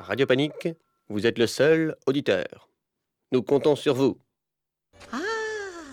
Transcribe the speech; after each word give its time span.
Radio 0.00 0.26
Panique, 0.26 0.68
vous 1.08 1.26
êtes 1.26 1.38
le 1.38 1.46
seul 1.46 1.94
auditeur. 2.06 2.68
Nous 3.32 3.42
comptons 3.42 3.76
sur 3.76 3.94
vous. 3.94 4.18
Ah, 5.12 5.18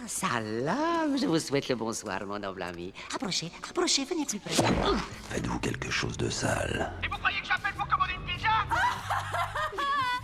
salam, 0.07 1.17
je 1.19 1.26
vous 1.26 1.39
souhaite 1.39 1.67
le 1.67 1.76
bonsoir, 1.76 2.25
mon 2.25 2.39
noble 2.39 2.62
ami. 2.62 2.93
Approchez, 3.13 3.51
approchez, 3.70 4.05
venez 4.05 4.25
plus 4.25 4.39
près. 4.39 4.54
Oh, 4.85 4.96
Faites-vous 5.29 5.59
quelque 5.59 5.91
chose 5.91 6.15
de 6.17 6.29
sale 6.29 6.92
Et 7.03 7.07
vous 7.07 7.17
croyez 7.17 7.42
que 7.42 7.47
j'appelle 7.47 7.74
pour 7.74 7.88
commander 7.88 8.13
une 8.13 8.25
pizza? 8.33 8.47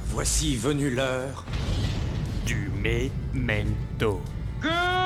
Voici 0.07 0.57
venue 0.57 0.91
l'heure 0.91 1.45
du 2.47 2.71
memento. 2.71 4.23
Good 4.63 5.06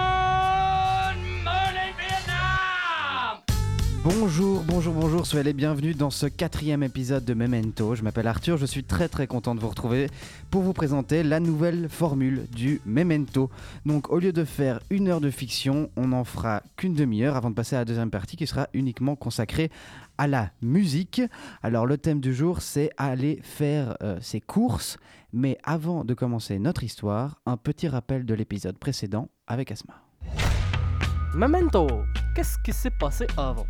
Bonjour, 4.03 4.63
bonjour, 4.63 4.95
bonjour, 4.95 5.27
soyez 5.27 5.45
les 5.45 5.53
bienvenus 5.53 5.95
dans 5.95 6.09
ce 6.09 6.25
quatrième 6.25 6.83
épisode 6.83 7.23
de 7.23 7.35
Memento. 7.35 7.95
Je 7.95 8.03
m'appelle 8.03 8.29
Arthur, 8.29 8.57
je 8.57 8.65
suis 8.65 8.83
très 8.83 9.11
très 9.11 9.27
content 9.27 9.55
de 9.55 9.61
vous 9.61 9.69
retrouver 9.69 10.09
pour 10.51 10.63
vous 10.63 10.73
présenter 10.73 11.23
la 11.23 11.39
nouvelle 11.39 11.87
formule 11.91 12.47
du 12.51 12.81
Memento. 12.87 13.51
Donc 13.85 14.11
au 14.11 14.19
lieu 14.19 14.33
de 14.33 14.45
faire 14.47 14.81
une 14.89 15.09
heure 15.09 15.21
de 15.21 15.31
fiction, 15.31 15.91
on 15.97 16.09
n'en 16.09 16.25
fera 16.25 16.63
qu'une 16.77 16.95
demi-heure 16.95 17.37
avant 17.37 17.51
de 17.51 17.55
passer 17.55 17.77
à 17.77 17.81
la 17.81 17.85
deuxième 17.85 18.11
partie 18.11 18.39
qui 18.39 18.47
sera 18.47 18.69
uniquement 18.73 19.17
consacrée 19.17 19.71
à 20.17 20.27
la 20.27 20.51
musique. 20.63 21.21
Alors 21.63 21.85
le 21.85 21.99
thème 21.99 22.21
du 22.21 22.33
jour 22.33 22.63
c'est 22.63 22.93
aller 22.97 23.39
faire 23.43 23.99
euh, 24.03 24.19
ses 24.23 24.41
courses, 24.41 24.97
mais 25.35 25.59
avant 25.63 26.07
de 26.07 26.15
commencer 26.15 26.59
notre 26.59 26.85
histoire, 26.85 27.39
un 27.45 27.59
petit 27.59 27.87
rappel 27.87 28.25
de 28.25 28.33
l'épisode 28.33 28.79
précédent 28.79 29.29
avec 29.47 29.71
Asma. 29.71 30.03
Memento, 31.35 31.87
qu'est-ce 32.35 32.57
qui 32.65 32.73
s'est 32.73 32.91
passé 32.99 33.27
avant? 33.37 33.67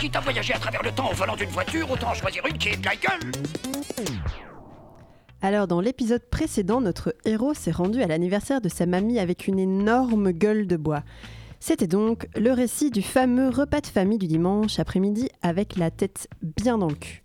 Quitte 0.00 0.16
à 0.16 0.20
voyager 0.20 0.54
à 0.54 0.58
travers 0.58 0.82
le 0.82 0.92
temps 0.92 1.10
au 1.10 1.14
volant 1.14 1.36
d'une 1.36 1.50
voiture, 1.50 1.90
autant 1.90 2.08
en 2.08 2.14
choisir 2.14 2.42
une 2.46 2.56
qui 2.56 2.70
est 2.70 2.76
de 2.78 2.86
la 2.86 2.96
gueule 2.96 3.32
Alors, 5.42 5.66
dans 5.66 5.82
l'épisode 5.82 6.22
précédent, 6.30 6.80
notre 6.80 7.14
héros 7.26 7.52
s'est 7.52 7.70
rendu 7.70 8.00
à 8.00 8.06
l'anniversaire 8.06 8.62
de 8.62 8.70
sa 8.70 8.86
mamie 8.86 9.18
avec 9.18 9.46
une 9.46 9.58
énorme 9.58 10.30
gueule 10.32 10.66
de 10.66 10.78
bois. 10.78 11.02
C'était 11.58 11.86
donc 11.86 12.28
le 12.34 12.50
récit 12.52 12.90
du 12.90 13.02
fameux 13.02 13.50
repas 13.50 13.82
de 13.82 13.88
famille 13.88 14.16
du 14.16 14.26
dimanche 14.26 14.78
après-midi 14.78 15.28
avec 15.42 15.76
la 15.76 15.90
tête 15.90 16.28
bien 16.40 16.78
dans 16.78 16.88
le 16.88 16.94
cul. 16.94 17.22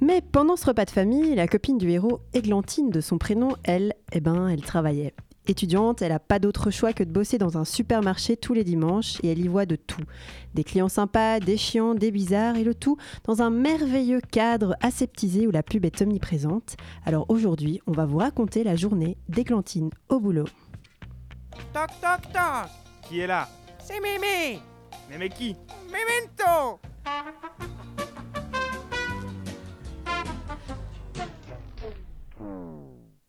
Mais 0.00 0.22
pendant 0.22 0.56
ce 0.56 0.64
repas 0.64 0.86
de 0.86 0.90
famille, 0.90 1.34
la 1.34 1.46
copine 1.46 1.76
du 1.76 1.90
héros, 1.90 2.20
Églantine 2.32 2.88
de 2.88 3.02
son 3.02 3.18
prénom, 3.18 3.50
elle, 3.64 3.92
eh 4.12 4.20
ben, 4.20 4.48
elle 4.48 4.62
travaillait. 4.62 5.12
Étudiante, 5.48 6.02
elle 6.02 6.12
n'a 6.12 6.18
pas 6.18 6.38
d'autre 6.38 6.70
choix 6.70 6.92
que 6.92 7.02
de 7.02 7.10
bosser 7.10 7.38
dans 7.38 7.56
un 7.56 7.64
supermarché 7.64 8.36
tous 8.36 8.52
les 8.52 8.64
dimanches 8.64 9.18
et 9.22 9.32
elle 9.32 9.38
y 9.38 9.48
voit 9.48 9.64
de 9.64 9.76
tout. 9.76 10.02
Des 10.52 10.62
clients 10.62 10.90
sympas, 10.90 11.40
des 11.40 11.56
chiants, 11.56 11.94
des 11.94 12.10
bizarres 12.10 12.56
et 12.56 12.64
le 12.64 12.74
tout 12.74 12.98
dans 13.24 13.40
un 13.40 13.48
merveilleux 13.48 14.20
cadre 14.20 14.76
aseptisé 14.82 15.46
où 15.46 15.50
la 15.50 15.62
pub 15.62 15.86
est 15.86 16.02
omniprésente. 16.02 16.76
Alors 17.06 17.24
aujourd'hui, 17.30 17.80
on 17.86 17.92
va 17.92 18.04
vous 18.04 18.18
raconter 18.18 18.62
la 18.62 18.76
journée 18.76 19.16
d'Églantine 19.30 19.88
au 20.10 20.20
boulot. 20.20 20.44
Toc 21.72 21.88
toc 22.02 22.30
toc 22.30 22.70
Qui 23.08 23.20
est 23.20 23.26
là? 23.26 23.48
C'est 23.82 24.00
Mémé 24.00 24.60
Mémé 25.08 25.30
qui? 25.30 25.56
Memento 25.86 26.78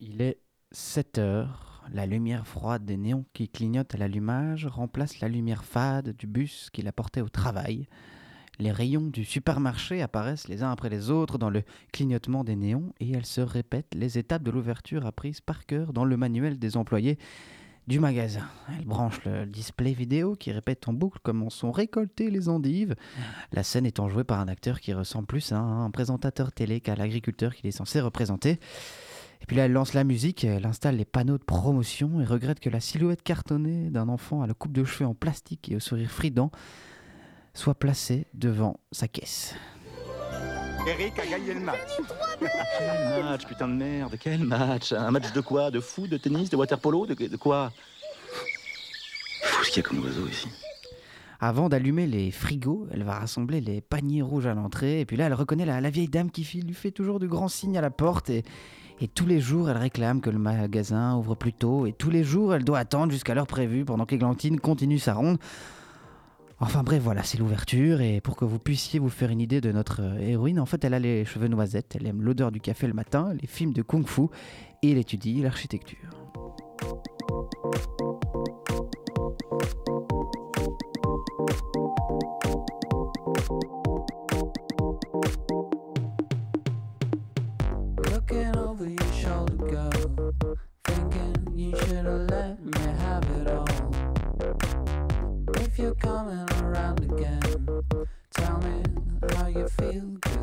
Il 0.01 0.21
est 0.21 0.41
7 0.73 1.17
heures. 1.17 1.68
La 1.91 2.05
lumière 2.05 2.45
froide 2.45 2.85
des 2.85 2.97
néons 2.97 3.25
qui 3.33 3.49
clignotent 3.49 3.95
à 3.95 3.97
l'allumage 3.97 4.67
remplace 4.67 5.21
la 5.21 5.27
lumière 5.27 5.63
fade 5.63 6.15
du 6.15 6.27
bus 6.27 6.69
qui 6.71 6.83
la 6.83 6.91
portait 6.91 7.21
au 7.21 7.29
travail. 7.29 7.87
Les 8.59 8.71
rayons 8.71 9.07
du 9.07 9.25
supermarché 9.25 10.01
apparaissent 10.01 10.47
les 10.47 10.61
uns 10.61 10.71
après 10.71 10.89
les 10.89 11.09
autres 11.09 11.37
dans 11.39 11.49
le 11.49 11.63
clignotement 11.91 12.43
des 12.43 12.55
néons 12.55 12.93
et 12.99 13.11
elles 13.11 13.25
se 13.25 13.41
répètent 13.41 13.95
les 13.95 14.17
étapes 14.19 14.43
de 14.43 14.51
l'ouverture 14.51 15.05
apprises 15.05 15.41
par 15.41 15.65
cœur 15.65 15.91
dans 15.93 16.05
le 16.05 16.15
manuel 16.15 16.59
des 16.59 16.77
employés 16.77 17.17
du 17.87 17.99
magasin. 17.99 18.47
Elle 18.77 18.85
branche 18.85 19.23
le 19.25 19.47
display 19.47 19.93
vidéo 19.93 20.35
qui 20.35 20.51
répète 20.51 20.87
en 20.87 20.93
boucle 20.93 21.19
comment 21.23 21.49
sont 21.49 21.71
récoltées 21.71 22.29
les 22.29 22.49
endives. 22.49 22.95
La 23.51 23.63
scène 23.63 23.87
étant 23.87 24.09
jouée 24.09 24.23
par 24.23 24.39
un 24.39 24.47
acteur 24.47 24.79
qui 24.79 24.93
ressemble 24.93 25.25
plus 25.25 25.51
à 25.53 25.57
un 25.57 25.89
présentateur 25.89 26.51
télé 26.51 26.81
qu'à 26.81 26.95
l'agriculteur 26.95 27.55
qu'il 27.55 27.65
est 27.65 27.71
censé 27.71 27.99
représenter. 27.99 28.59
Et 29.41 29.45
puis 29.45 29.55
là, 29.55 29.65
elle 29.65 29.71
lance 29.71 29.93
la 29.93 30.03
musique, 30.03 30.43
elle 30.43 30.65
installe 30.65 30.97
les 30.97 31.05
panneaux 31.05 31.37
de 31.37 31.43
promotion 31.43 32.21
et 32.21 32.25
regrette 32.25 32.59
que 32.59 32.69
la 32.69 32.79
silhouette 32.79 33.23
cartonnée 33.23 33.89
d'un 33.89 34.09
enfant 34.09 34.41
à 34.41 34.47
la 34.47 34.53
coupe 34.53 34.73
de 34.73 34.83
cheveux 34.83 35.09
en 35.09 35.13
plastique 35.13 35.69
et 35.71 35.75
au 35.75 35.79
sourire 35.79 36.11
frident 36.11 36.51
soit 37.53 37.75
placée 37.75 38.27
devant 38.33 38.79
sa 38.91 39.07
caisse. 39.07 39.55
Eric 40.87 41.19
a 41.19 41.25
gagné 41.25 41.53
le 41.53 41.59
match 41.59 41.77
Quel 42.39 43.23
match, 43.23 43.45
putain 43.45 43.67
de 43.67 43.73
merde, 43.73 44.15
quel 44.19 44.43
match 44.43 44.93
Un 44.93 45.11
match 45.11 45.31
de 45.33 45.41
quoi? 45.41 45.71
De 45.71 45.79
foot, 45.79 46.09
de 46.09 46.17
tennis, 46.17 46.49
de 46.49 46.55
waterpolo 46.55 47.05
De, 47.05 47.13
de 47.13 47.37
quoi? 47.37 47.71
Pfff, 49.41 49.65
Ce 49.65 49.71
qu'il 49.71 49.83
y 49.83 49.85
a 49.85 49.89
comme 49.89 50.03
oiseau 50.03 50.27
ici. 50.27 50.47
Avant 51.41 51.69
d'allumer 51.69 52.07
les 52.07 52.31
frigos, 52.31 52.87
elle 52.91 53.03
va 53.03 53.19
rassembler 53.19 53.61
les 53.61 53.81
paniers 53.81 54.21
rouges 54.21 54.47
à 54.47 54.53
l'entrée. 54.53 54.99
Et 55.01 55.05
puis 55.05 55.15
là, 55.15 55.27
elle 55.27 55.33
reconnaît 55.33 55.65
la, 55.65 55.79
la 55.79 55.89
vieille 55.89 56.09
dame 56.09 56.31
qui 56.31 56.43
lui 56.65 56.73
fait 56.73 56.91
toujours 56.91 57.19
de 57.19 57.27
grands 57.27 57.47
signes 57.47 57.77
à 57.77 57.81
la 57.81 57.91
porte. 57.91 58.29
Et, 58.29 58.43
et 59.01 59.07
tous 59.07 59.25
les 59.25 59.39
jours, 59.39 59.69
elle 59.69 59.77
réclame 59.77 60.19
que 60.19 60.29
le 60.29 60.39
magasin 60.39 61.15
ouvre 61.15 61.35
plus 61.35 61.53
tôt. 61.53 61.85
Et 61.85 61.93
tous 61.93 62.09
les 62.09 62.23
jours, 62.23 62.53
elle 62.53 62.65
doit 62.65 62.79
attendre 62.79 63.11
jusqu'à 63.11 63.33
l'heure 63.33 63.47
prévue 63.47 63.85
pendant 63.85 64.05
qu'Églantine 64.05 64.59
continue 64.59 64.99
sa 64.99 65.13
ronde. 65.13 65.37
Enfin 66.59 66.83
bref, 66.83 67.01
voilà, 67.01 67.23
c'est 67.23 67.37
l'ouverture. 67.37 68.01
Et 68.01 68.19
pour 68.19 68.35
que 68.35 68.43
vous 68.43 68.59
puissiez 68.59 68.99
vous 68.99 69.09
faire 69.09 69.29
une 69.29 69.39
idée 69.39 69.61
de 69.61 69.71
notre 69.71 70.01
euh, 70.01 70.19
héroïne, 70.19 70.59
en 70.59 70.65
fait, 70.65 70.83
elle 70.83 70.93
a 70.93 70.99
les 70.99 71.23
cheveux 71.23 71.47
noisettes. 71.47 71.95
Elle 71.95 72.07
aime 72.07 72.21
l'odeur 72.21 72.51
du 72.51 72.59
café 72.59 72.87
le 72.87 72.93
matin, 72.93 73.33
les 73.39 73.47
films 73.47 73.71
de 73.71 73.81
kung-fu. 73.81 74.23
Et 74.83 74.91
elle 74.91 74.97
étudie 74.97 75.41
l'architecture. 75.41 76.09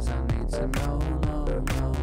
I 0.08 0.20
need 0.26 0.48
to 0.50 0.66
know, 0.68 0.98
no, 0.98 1.44
no. 1.44 1.60
No, 1.60 1.95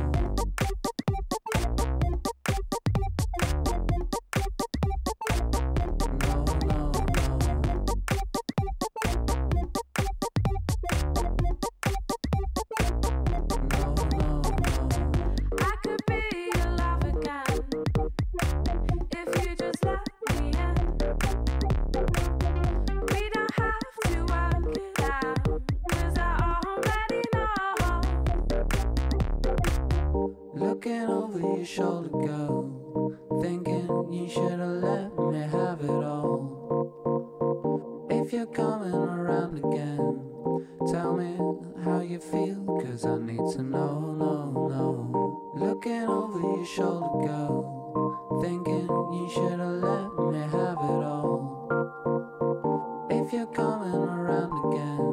you're 53.34 53.48
coming 53.48 53.92
around 53.92 54.52
again, 54.74 55.13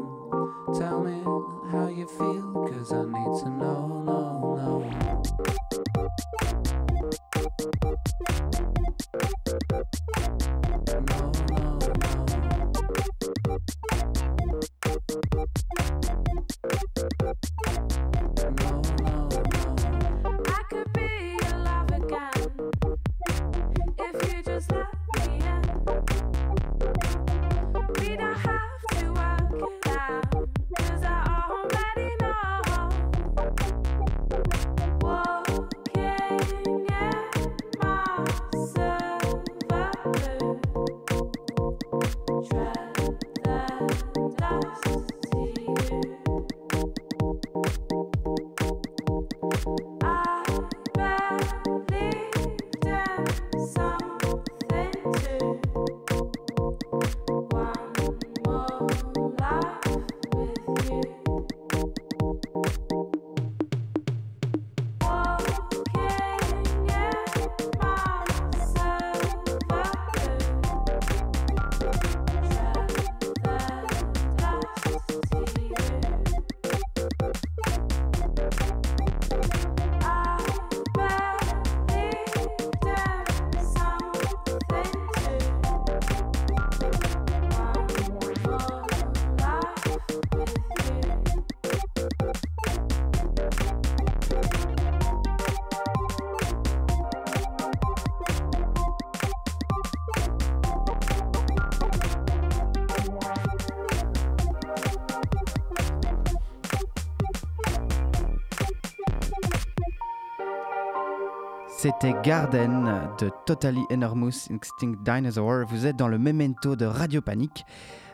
C'était 111.83 112.13
Garden 112.23 113.09
de 113.19 113.31
Totally 113.47 113.81
Enormous 113.91 114.51
Extinct 114.51 114.99
Dinosaur. 115.03 115.65
Vous 115.67 115.87
êtes 115.87 115.97
dans 115.97 116.09
le 116.09 116.19
memento 116.19 116.77
de 116.77 116.85
Radio 116.85 117.23
Panique. 117.23 117.65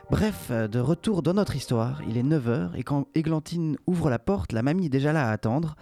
Bref, 0.09 0.47
euh, 0.51 0.69
de 0.69 0.79
retour 0.79 1.21
dans 1.21 1.33
notre 1.33 1.53
histoire, 1.57 2.01
il 2.07 2.17
est 2.17 2.23
9h 2.23 2.77
et 2.77 2.83
quand 2.83 3.07
Églantine 3.13 3.75
ouvre 3.85 4.09
la 4.09 4.19
porte, 4.19 4.53
la 4.53 4.63
mamie 4.63 4.85
est 4.85 4.89
déjà 4.89 5.11
là 5.11 5.27
à 5.27 5.33
attendre. 5.33 5.75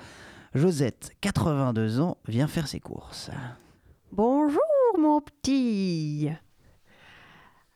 Josette, 0.56 1.12
82 1.22 2.00
ans, 2.00 2.18
vient 2.28 2.48
faire 2.48 2.68
ses 2.68 2.80
courses. 2.80 3.30
Bonjour 4.12 4.64
mon 4.98 5.22
petit. 5.22 6.32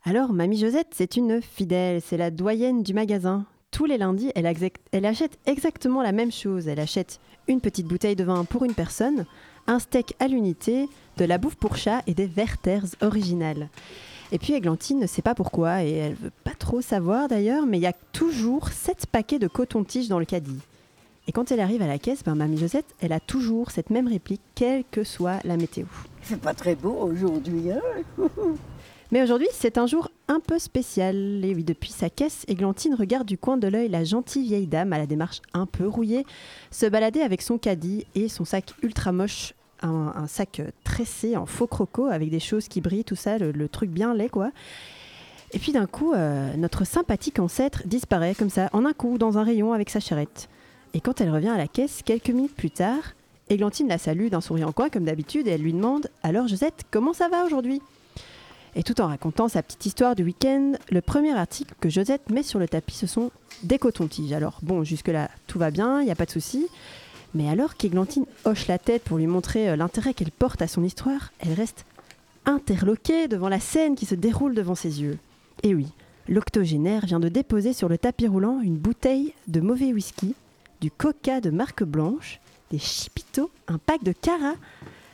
Alors, 0.06 0.34
Mamie 0.34 0.58
Josette, 0.58 0.96
c'est 0.96 1.18
une 1.18 1.40
fidèle, 1.40 2.02
c'est 2.02 2.18
la 2.18 2.32
doyenne 2.32 2.82
du 2.82 2.96
magasin. 2.96 3.46
Tous 3.70 3.86
les 3.86 4.00
lundis, 4.00 4.32
elle, 4.34 4.52
elle 4.92 5.06
achète 5.06 5.38
exactement 5.46 6.02
la 6.02 6.14
même 6.14 6.32
chose. 6.32 6.68
Elle 6.68 6.80
achète 6.80 7.20
une 7.48 7.62
petite 7.62 7.86
bouteille 7.86 8.16
de 8.16 8.24
vin 8.24 8.44
pour 8.46 8.66
une 8.66 8.74
personne, 8.74 9.28
un 9.70 9.80
steak 9.80 10.16
à 10.20 10.28
l'unité, 10.28 10.90
de 11.18 11.26
la 11.26 11.38
bouffe 11.38 11.56
pour 11.56 11.78
chat 11.78 12.02
et 12.08 12.16
des 12.16 12.26
Werther's 12.26 12.96
originales. 13.02 13.70
Et 14.32 14.40
puis 14.40 14.54
Églantine 14.54 15.00
ne 15.00 15.08
sait 15.08 15.22
pas 15.22 15.36
pourquoi, 15.36 15.84
et 15.84 15.92
elle 15.92 16.16
veut 16.16 16.32
pas 16.44 16.56
trop 16.58 16.82
savoir 16.82 17.28
d'ailleurs, 17.28 17.66
mais 17.66 17.78
il 17.78 17.82
y 17.82 17.88
a 17.88 17.94
toujours 18.12 18.70
7 18.70 19.06
paquets 19.06 19.40
de 19.40 19.48
coton-tige 19.48 20.08
dans 20.08 20.20
le 20.20 20.26
caddie. 20.26 20.60
Et 21.28 21.32
quand 21.32 21.52
elle 21.52 21.60
arrive 21.60 21.84
à 21.84 21.88
la 21.88 22.00
caisse, 22.00 22.24
ben, 22.24 22.34
Mamie 22.34 22.58
Josette, 22.58 22.96
elle 23.00 23.14
a 23.14 23.20
toujours 23.20 23.70
cette 23.70 23.92
même 23.92 24.08
réplique, 24.08 24.42
quelle 24.56 24.84
que 24.90 25.04
soit 25.04 25.40
la 25.44 25.58
météo. 25.58 25.86
C'est 26.24 26.42
pas 26.42 26.56
très 26.56 26.74
beau 26.74 26.98
aujourd'hui, 27.02 27.72
hein 27.72 27.82
Mais 29.12 29.24
aujourd'hui, 29.24 29.48
c'est 29.52 29.80
un 29.80 29.88
jour 29.88 30.10
un 30.28 30.40
peu 30.40 30.60
spécial. 30.60 31.44
Et 31.44 31.56
oui, 31.56 31.64
depuis 31.64 31.92
sa 31.92 32.12
caisse, 32.12 32.46
Églantine 32.48 32.94
regarde 32.94 33.28
du 33.28 33.40
coin 33.40 33.58
de 33.58 33.68
l'œil 33.68 33.90
la 33.90 34.04
gentille 34.04 34.44
vieille 34.44 34.68
dame 34.68 34.94
à 34.94 35.00
la 35.00 35.08
démarche 35.08 35.42
un 35.54 35.66
peu 35.66 35.88
rouillée 35.88 36.26
se 36.70 36.86
balader 36.86 37.22
avec 37.22 37.42
son 37.42 37.58
caddie 37.58 38.06
et 38.14 38.28
son 38.28 38.46
sac 38.46 38.74
ultra 38.84 39.12
moche. 39.12 39.54
Un, 39.82 40.28
sac 40.28 40.60
euh, 40.60 40.70
tressé 40.84 41.38
en 41.38 41.46
faux 41.46 41.68
croco 41.68 42.08
avec 42.08 42.30
des 42.30 42.40
choses 42.40 42.68
qui 42.68 42.82
brillent, 42.82 43.06
tout 43.06 43.16
ça, 43.16 43.38
le, 43.38 43.52
le 43.52 43.70
truc 43.70 43.90
bien 43.90 44.14
laid, 44.14 44.30
quoi. 44.30 44.52
Et 45.52 45.60
puis 45.60 45.72
d'un 45.72 45.88
coup, 45.88 46.14
euh, 46.14 46.54
notre 46.58 46.86
sympathique 46.86 47.40
ancêtre 47.40 47.84
disparaît 47.86 48.36
comme 48.36 48.50
ça, 48.50 48.70
en 48.74 48.86
un 48.86 48.94
coup, 48.94 49.18
dans 49.18 49.38
un 49.38 49.44
rayon 49.44 49.74
avec 49.74 49.90
sa 49.90 50.00
charrette. 50.00 50.50
Et 50.94 51.02
quand 51.02 51.22
elle 51.22 51.32
revient 51.32 51.50
à 51.50 51.58
la 51.58 51.68
caisse, 51.68 52.02
quelques 52.04 52.30
minutes 52.30 52.56
plus 52.56 52.72
tard, 52.72 53.14
Églantine 53.50 53.88
la 53.88 53.98
salue 53.98 54.28
d'un 54.28 54.42
sourire 54.42 54.68
en 54.68 54.72
coin 54.72 54.90
comme 54.90 55.06
d'habitude 55.06 55.48
et 55.48 55.52
elle 55.52 55.62
lui 55.62 55.74
demande 55.74 56.08
Alors 56.22 56.48
Josette, 56.48 56.84
comment 56.92 57.14
ça 57.14 57.30
va 57.30 57.46
aujourd'hui? 57.46 57.82
Et 58.76 58.84
tout 58.84 59.02
en 59.02 59.08
racontant 59.08 59.48
sa 59.48 59.64
petite 59.64 59.88
histoire 59.88 60.16
du 60.16 60.24
week-end, 60.24 60.74
le 60.92 61.02
premier 61.02 61.34
article 61.34 61.74
que 61.80 61.90
Josette 61.90 62.30
met 62.30 62.44
sur 62.44 62.60
le 62.60 62.68
tapis, 62.68 62.94
ce 62.94 63.08
sont 63.08 63.32
des 63.64 63.80
cotons-tiges. 63.80 64.34
Alors 64.34 64.60
bon, 64.62 64.84
jusque-là, 64.84 65.32
tout 65.48 65.58
va 65.58 65.72
bien, 65.72 66.02
il 66.02 66.06
n'y 66.06 66.12
a 66.12 66.16
pas 66.16 66.26
de 66.26 66.32
souci. 66.32 66.68
Mais 67.34 67.50
alors 67.50 67.76
qu'Églantine 67.76 68.26
hoche 68.46 68.68
la 68.68 68.80
tête 68.80 69.04
pour 69.04 69.18
lui 69.18 69.28
montrer 69.28 69.70
euh, 69.70 69.76
l'intérêt 69.76 70.14
qu'elle 70.14 70.32
porte 70.32 70.62
à 70.62 70.68
son 70.68 70.84
histoire, 70.84 71.32
elle 71.40 71.54
reste 71.54 71.86
interloquée 72.46 73.28
devant 73.28 73.50
la 73.50 73.60
scène 73.60 73.96
qui 73.96 74.06
se 74.06 74.16
déroule 74.16 74.56
devant 74.56 74.76
ses 74.76 75.02
yeux. 75.02 75.18
Et 75.62 75.76
oui, 75.76 75.88
l'octogénaire 76.28 77.06
vient 77.06 77.20
de 77.20 77.30
déposer 77.30 77.74
sur 77.74 77.90
le 77.90 77.98
tapis 77.98 78.28
roulant 78.28 78.62
une 78.62 78.78
bouteille 78.78 79.34
de 79.48 79.62
mauvais 79.62 79.94
whisky, 79.94 80.34
du 80.82 80.90
coca 80.90 81.42
de 81.42 81.52
marque 81.52 81.84
blanche, 81.84 82.40
des 82.72 82.80
chipitos, 82.80 83.52
un 83.68 83.78
pack 83.78 84.04
de 84.04 84.14
cara. 84.14 84.54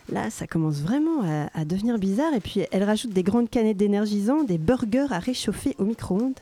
Là, 0.09 0.29
ça 0.29 0.45
commence 0.45 0.81
vraiment 0.81 1.23
à, 1.23 1.49
à 1.59 1.65
devenir 1.65 1.97
bizarre. 1.97 2.33
Et 2.33 2.39
puis, 2.39 2.61
elle 2.71 2.83
rajoute 2.83 3.11
des 3.11 3.23
grandes 3.23 3.49
canettes 3.49 3.77
d'énergisant, 3.77 4.43
des 4.43 4.59
burgers 4.59 5.07
à 5.11 5.19
réchauffer 5.19 5.75
au 5.79 5.83
micro-ondes, 5.83 6.39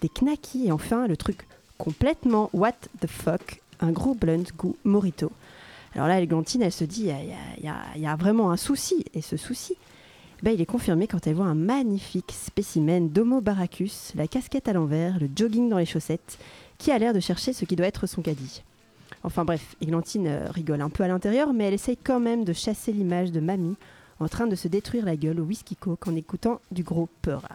des 0.00 0.08
knackis 0.08 0.66
et 0.66 0.72
enfin, 0.72 1.06
le 1.06 1.16
truc 1.16 1.46
complètement 1.78 2.50
what 2.52 2.72
the 3.00 3.06
fuck, 3.06 3.60
un 3.84 3.92
gros 3.92 4.14
blunt 4.14 4.44
goût 4.56 4.76
morito. 4.84 5.30
Alors 5.94 6.08
là, 6.08 6.20
Églantine, 6.20 6.62
elle 6.62 6.72
se 6.72 6.84
dit, 6.84 7.10
il 7.58 8.02
y 8.02 8.06
a, 8.06 8.16
vraiment 8.16 8.50
un 8.50 8.56
souci. 8.56 9.04
Et 9.14 9.22
ce 9.22 9.36
souci, 9.36 9.76
ben, 10.42 10.50
il 10.50 10.60
est 10.60 10.66
confirmé 10.66 11.06
quand 11.06 11.26
elle 11.26 11.34
voit 11.34 11.46
un 11.46 11.54
magnifique 11.54 12.32
spécimen 12.32 13.08
d'Homo 13.08 13.40
baracus, 13.40 14.12
la 14.16 14.26
casquette 14.26 14.68
à 14.68 14.72
l'envers, 14.72 15.20
le 15.20 15.28
jogging 15.34 15.68
dans 15.68 15.78
les 15.78 15.86
chaussettes, 15.86 16.38
qui 16.78 16.90
a 16.90 16.98
l'air 16.98 17.14
de 17.14 17.20
chercher 17.20 17.52
ce 17.52 17.64
qui 17.64 17.76
doit 17.76 17.86
être 17.86 18.06
son 18.06 18.22
caddie. 18.22 18.62
Enfin 19.22 19.44
bref, 19.44 19.76
Églantine 19.80 20.26
euh, 20.26 20.50
rigole 20.50 20.82
un 20.82 20.90
peu 20.90 21.04
à 21.04 21.08
l'intérieur, 21.08 21.52
mais 21.52 21.64
elle 21.64 21.74
essaye 21.74 21.96
quand 21.96 22.20
même 22.20 22.44
de 22.44 22.52
chasser 22.52 22.92
l'image 22.92 23.30
de 23.30 23.40
mamie 23.40 23.76
en 24.20 24.28
train 24.28 24.46
de 24.46 24.56
se 24.56 24.68
détruire 24.68 25.04
la 25.04 25.16
gueule 25.16 25.40
au 25.40 25.44
whisky 25.44 25.76
coke 25.76 26.06
en 26.08 26.14
écoutant 26.14 26.60
du 26.70 26.82
gros 26.82 27.08
Peura. 27.22 27.48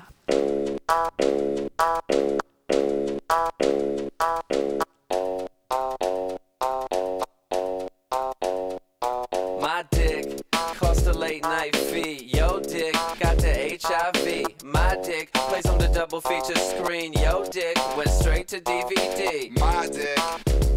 Double 15.99 16.21
feature 16.21 16.55
screen. 16.55 17.11
Yo, 17.11 17.43
dick 17.51 17.75
went 17.97 18.09
straight 18.09 18.47
to 18.47 18.61
DVD. 18.61 19.51
My 19.59 19.85
dick, 19.85 20.17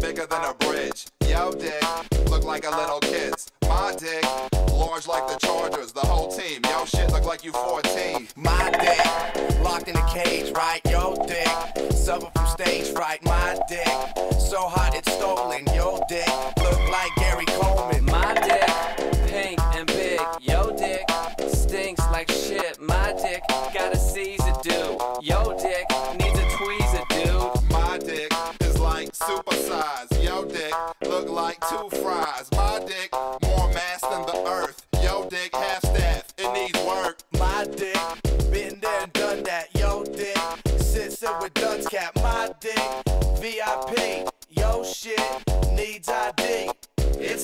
bigger 0.01 0.25
than 0.25 0.43
a 0.43 0.53
bridge. 0.55 1.07
Yo, 1.25 1.53
dick, 1.53 1.81
look 2.29 2.43
like 2.43 2.65
a 2.65 2.69
little 2.69 2.99
kid's. 2.99 3.49
My 3.61 3.95
dick, 3.97 4.21
large 4.73 5.07
like 5.07 5.25
the 5.29 5.37
Chargers, 5.47 5.93
the 5.93 6.01
whole 6.01 6.29
team. 6.29 6.59
Yo, 6.65 6.83
shit, 6.83 7.09
look 7.13 7.23
like 7.23 7.45
you 7.45 7.53
14. 7.53 8.27
My 8.35 8.69
dick, 8.71 9.61
locked 9.63 9.87
in 9.87 9.95
a 9.95 10.05
cage, 10.09 10.51
right? 10.51 10.81
Yo, 10.89 11.15
dick, 11.25 11.93
suffer 11.93 12.29
from 12.35 12.47
stage 12.47 12.87
fright. 12.89 13.23
My 13.23 13.57
dick, 13.69 13.87
so 14.37 14.67
hot 14.67 14.93
it's 14.93 15.09
stolen. 15.13 15.65
Yo, 15.67 16.03
dick, 16.09 16.27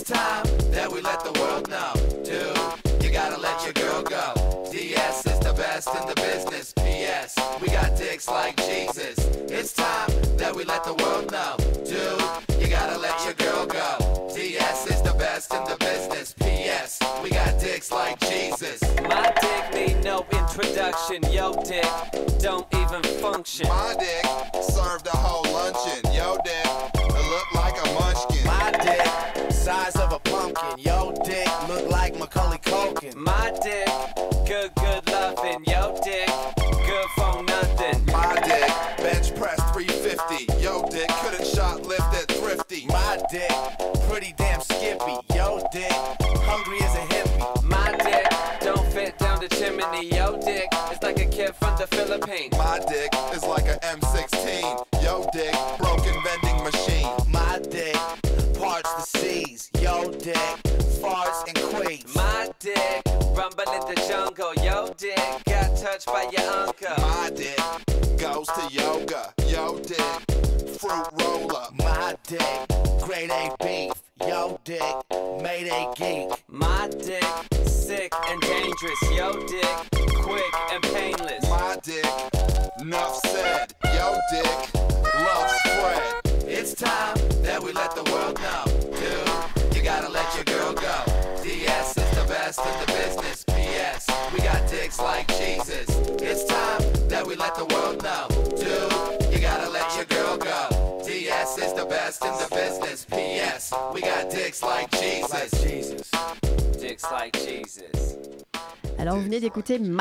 time 0.10 0.44
that 0.72 0.92
we 0.92 1.02
let 1.02 1.24
the 1.24 1.32
world 1.40 1.70
know, 1.70 1.94
dude. 2.24 3.04
You 3.04 3.12
gotta 3.12 3.40
let 3.40 3.64
your 3.64 3.74
girl 3.74 4.02
go. 4.02 4.68
DS 4.72 5.28
is 5.28 5.40
the 5.40 5.54
best 5.54 5.88
in 5.88 6.08
the 6.08 6.16
business. 6.16 6.74
PS, 6.74 7.38
we 7.62 7.68
got 7.68 7.96
dicks 7.96 8.28
like 8.28 8.56
Jesus. 8.58 9.18
It's 9.52 9.72
time 9.72 10.10
that 10.38 10.56
we 10.56 10.64
let 10.64 10.84
the 10.84 10.96
world 10.96 11.32
know, 11.32 11.56
dude. 11.86 12.60
You 12.60 12.68
gotta 12.68 12.98
let 12.98 13.24
your 13.24 13.36
girl 13.36 13.68
go. 13.68 14.32
DS 14.34 14.88
is 14.88 15.02
the 15.04 15.14
best 15.14 15.54
in 15.54 15.64
the 15.66 15.78
business. 15.80 16.34
PS, 16.34 17.00
we 17.22 17.30
got 17.30 17.60
dicks 17.60 17.92
like 17.92 18.20
Jesus. 18.20 18.82
My 19.04 19.32
dick 19.40 19.66
need 19.76 20.04
no 20.04 20.26
introduction. 20.32 21.22
Yo, 21.32 21.54
dick 21.64 21.86
don't 22.40 22.66
even 22.74 23.04
function. 23.22 23.68
My 23.68 23.96
dick 24.00 24.26
M6 53.90 54.29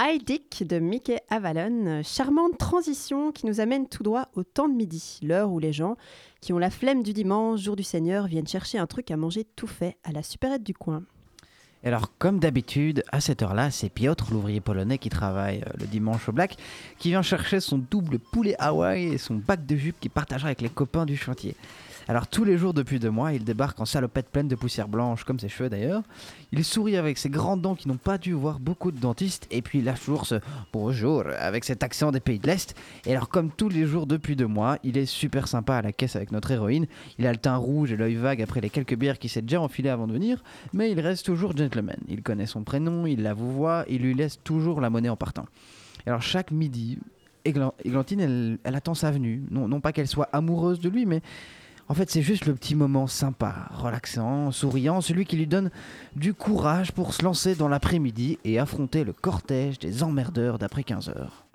My 0.01 0.21
Dick 0.21 0.63
de 0.65 0.79
Mickey 0.79 1.19
Avalon. 1.29 2.03
Charmante 2.05 2.57
transition 2.57 3.33
qui 3.33 3.47
nous 3.47 3.59
amène 3.59 3.89
tout 3.89 4.05
droit 4.05 4.29
au 4.37 4.45
temps 4.45 4.69
de 4.69 4.75
midi, 4.75 5.19
l'heure 5.25 5.51
où 5.51 5.59
les 5.59 5.73
gens 5.73 5.97
qui 6.41 6.53
ont 6.53 6.59
la 6.59 6.71
flemme 6.71 7.03
du 7.03 7.13
dimanche, 7.13 7.63
jour 7.63 7.75
du 7.75 7.83
Seigneur, 7.83 8.29
viennent 8.29 8.47
chercher 8.47 8.79
un 8.79 8.87
truc 8.87 9.11
à 9.11 9.17
manger 9.17 9.45
tout 9.57 9.67
fait 9.67 9.97
à 10.05 10.13
la 10.13 10.23
supérette 10.23 10.63
du 10.63 10.73
coin. 10.73 11.03
Et 11.83 11.89
alors, 11.89 12.17
comme 12.19 12.39
d'habitude, 12.39 13.03
à 13.11 13.21
cette 13.21 13.43
heure-là, 13.43 13.73
c'est 13.73 13.89
Piotr, 13.89 14.33
l'ouvrier 14.33 14.61
polonais 14.61 14.99
qui 14.99 15.09
travaille 15.09 15.65
euh, 15.67 15.73
le 15.81 15.87
dimanche 15.87 16.29
au 16.29 16.33
Black, 16.33 16.57
qui 16.99 17.09
vient 17.09 17.23
chercher 17.23 17.59
son 17.59 17.79
double 17.79 18.21
poulet 18.21 18.55
Hawaï 18.61 19.15
et 19.15 19.19
son 19.19 19.35
bac 19.35 19.67
de 19.67 19.75
jupe 19.75 19.99
qu'il 19.99 20.13
partagera 20.13 20.47
avec 20.47 20.61
les 20.61 20.71
copains 20.71 21.07
du 21.07 21.17
chantier. 21.17 21.57
Alors, 22.11 22.27
tous 22.27 22.43
les 22.45 22.57
jours 22.57 22.73
depuis 22.73 22.99
deux 22.99 23.11
mois, 23.11 23.35
il 23.35 23.45
débarque 23.45 23.79
en 23.81 23.85
salopette 23.85 24.31
pleine 24.31 24.49
de 24.49 24.55
poussière 24.55 24.89
blanche, 24.89 25.25
comme 25.25 25.39
ses 25.39 25.51
cheveux 25.51 25.69
d'ailleurs. 25.69 26.03
Il 26.53 26.65
sourit 26.65 26.97
avec 26.97 27.19
ses 27.19 27.29
grandes 27.29 27.61
dents 27.61 27.75
qui 27.75 27.87
n'ont 27.87 27.99
pas 27.99 28.17
dû 28.17 28.33
voir 28.33 28.61
beaucoup 28.61 28.91
de 28.91 28.99
dentistes, 28.99 29.47
et 29.51 29.61
puis 29.61 29.81
il 29.81 29.85
lâche 29.85 30.01
ce 30.25 30.41
bonjour 30.73 31.25
avec 31.39 31.65
cet 31.65 31.83
accent 31.83 32.11
des 32.11 32.21
pays 32.21 32.39
de 32.39 32.47
l'Est. 32.47 32.75
Et 33.05 33.13
alors, 33.13 33.29
comme 33.29 33.51
tous 33.51 33.69
les 33.69 33.85
jours 33.85 34.07
depuis 34.07 34.37
deux 34.37 34.47
mois, 34.47 34.79
il 34.85 34.97
est 34.97 35.05
super 35.05 35.49
sympa 35.49 35.77
à 35.77 35.83
la 35.83 35.93
caisse 35.93 36.17
avec 36.17 36.33
notre 36.33 36.51
héroïne. 36.51 36.87
Il 37.19 37.27
a 37.27 37.31
le 37.33 37.37
teint 37.37 37.57
rouge 37.57 37.93
et 37.93 37.97
l'œil 37.97 38.15
vague 38.15 38.41
après 38.41 38.63
les 38.63 38.71
quelques 38.71 38.97
bières 38.97 39.19
qu'il 39.19 39.29
s'est 39.29 39.43
déjà 39.43 39.61
enfilé 39.61 39.91
avant 39.91 40.07
de 40.07 40.15
venir, 40.15 40.43
mais 40.73 40.91
il 40.91 40.99
reste 41.01 41.27
toujours 41.27 41.55
gentleman. 41.55 41.99
Il 42.09 42.23
connaît 42.23 42.47
son 42.47 42.63
prénom, 42.63 43.05
il 43.07 43.23
la 43.23 43.35
vous 43.35 43.53
voit, 43.53 43.85
il 43.87 44.01
lui 44.01 44.15
laisse 44.15 44.41
toujours 44.43 44.81
la 44.81 44.89
monnaie 44.89 45.11
en 45.11 45.17
partant. 45.17 45.45
Alors, 46.07 46.23
chaque 46.23 46.53
midi, 46.53 46.99
Églan- 47.45 47.75
Églantine, 47.85 48.59
elle, 48.65 48.75
attend 48.75 48.95
sa 48.95 49.11
venue. 49.11 49.43
Non 49.51 49.81
pas 49.83 49.93
qu'elle 49.93 50.09
soit 50.09 50.31
amoureuse 50.33 50.81
de 50.81 50.89
lui, 50.89 51.05
mais 51.05 51.21
en 51.89 51.95
fait, 51.95 52.11
c'est 52.11 52.23
juste 52.23 52.45
le 52.45 52.55
petit 52.55 52.75
moment 52.75 53.07
sympa, 53.07 53.69
relaxant, 53.73 54.53
souriant, 54.53 55.01
celui 55.01 55.25
qui 55.25 55.37
lui 55.37 55.47
donne 55.47 55.71
du 56.17 56.35
courage 56.35 56.93
pour 56.93 57.15
se 57.15 57.23
lancer 57.23 57.55
dans 57.55 57.69
l'après-midi 57.69 58.39
et 58.45 58.59
affronter 58.59 59.05
le 59.05 59.15
cortège 59.15 59.79
des 59.79 60.03
emmerdeurs 60.03 60.59
d'après 60.59 60.85
15 60.85 61.09
heures. 61.09 61.48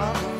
my 0.00 0.39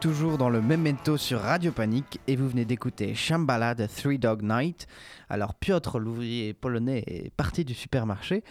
toujours 0.00 0.38
dans 0.38 0.48
le 0.48 0.60
Memento 0.60 1.16
sur 1.16 1.40
Radio 1.40 1.72
Panique 1.72 2.20
et 2.28 2.36
vous 2.36 2.48
venez 2.48 2.64
d'écouter 2.64 3.14
Shambhala 3.14 3.74
de 3.74 3.86
Three 3.86 4.18
Dog 4.18 4.42
Night. 4.42 4.86
Alors 5.28 5.54
Piotr, 5.54 5.98
l'ouvrier 5.98 6.54
polonais, 6.54 7.02
est 7.06 7.30
parti 7.30 7.64
du 7.64 7.74
supermarché 7.74 8.44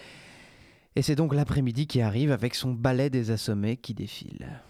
et 0.94 1.00
c'est 1.00 1.14
donc 1.14 1.34
l'après-midi 1.34 1.86
qui 1.86 2.02
arrive 2.02 2.32
avec 2.32 2.54
son 2.54 2.72
balai 2.72 3.08
des 3.08 3.30
assommés 3.30 3.78
qui 3.78 3.94
défile. 3.94 4.60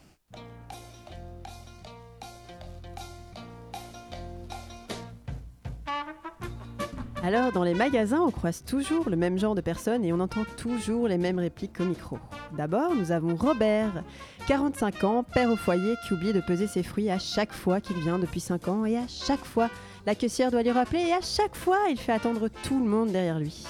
Alors, 7.28 7.52
dans 7.52 7.62
les 7.62 7.74
magasins, 7.74 8.22
on 8.22 8.30
croise 8.30 8.64
toujours 8.64 9.10
le 9.10 9.16
même 9.16 9.36
genre 9.36 9.54
de 9.54 9.60
personnes 9.60 10.02
et 10.02 10.14
on 10.14 10.20
entend 10.20 10.46
toujours 10.56 11.08
les 11.08 11.18
mêmes 11.18 11.38
répliques 11.38 11.78
au 11.78 11.84
micro. 11.84 12.18
D'abord, 12.56 12.94
nous 12.94 13.12
avons 13.12 13.36
Robert, 13.36 14.02
45 14.46 15.04
ans, 15.04 15.24
père 15.24 15.50
au 15.50 15.56
foyer, 15.56 15.92
qui 16.06 16.14
oublie 16.14 16.32
de 16.32 16.40
peser 16.40 16.66
ses 16.66 16.82
fruits 16.82 17.10
à 17.10 17.18
chaque 17.18 17.52
fois 17.52 17.82
qu'il 17.82 17.98
vient 17.98 18.18
depuis 18.18 18.40
5 18.40 18.68
ans 18.68 18.86
et 18.86 18.96
à 18.96 19.06
chaque 19.06 19.44
fois, 19.44 19.68
la 20.06 20.14
caissière 20.14 20.50
doit 20.50 20.62
lui 20.62 20.70
rappeler 20.70 21.00
et 21.00 21.12
à 21.12 21.20
chaque 21.20 21.54
fois, 21.54 21.76
il 21.90 21.98
fait 21.98 22.12
attendre 22.12 22.48
tout 22.62 22.78
le 22.78 22.88
monde 22.88 23.12
derrière 23.12 23.38
lui. 23.38 23.62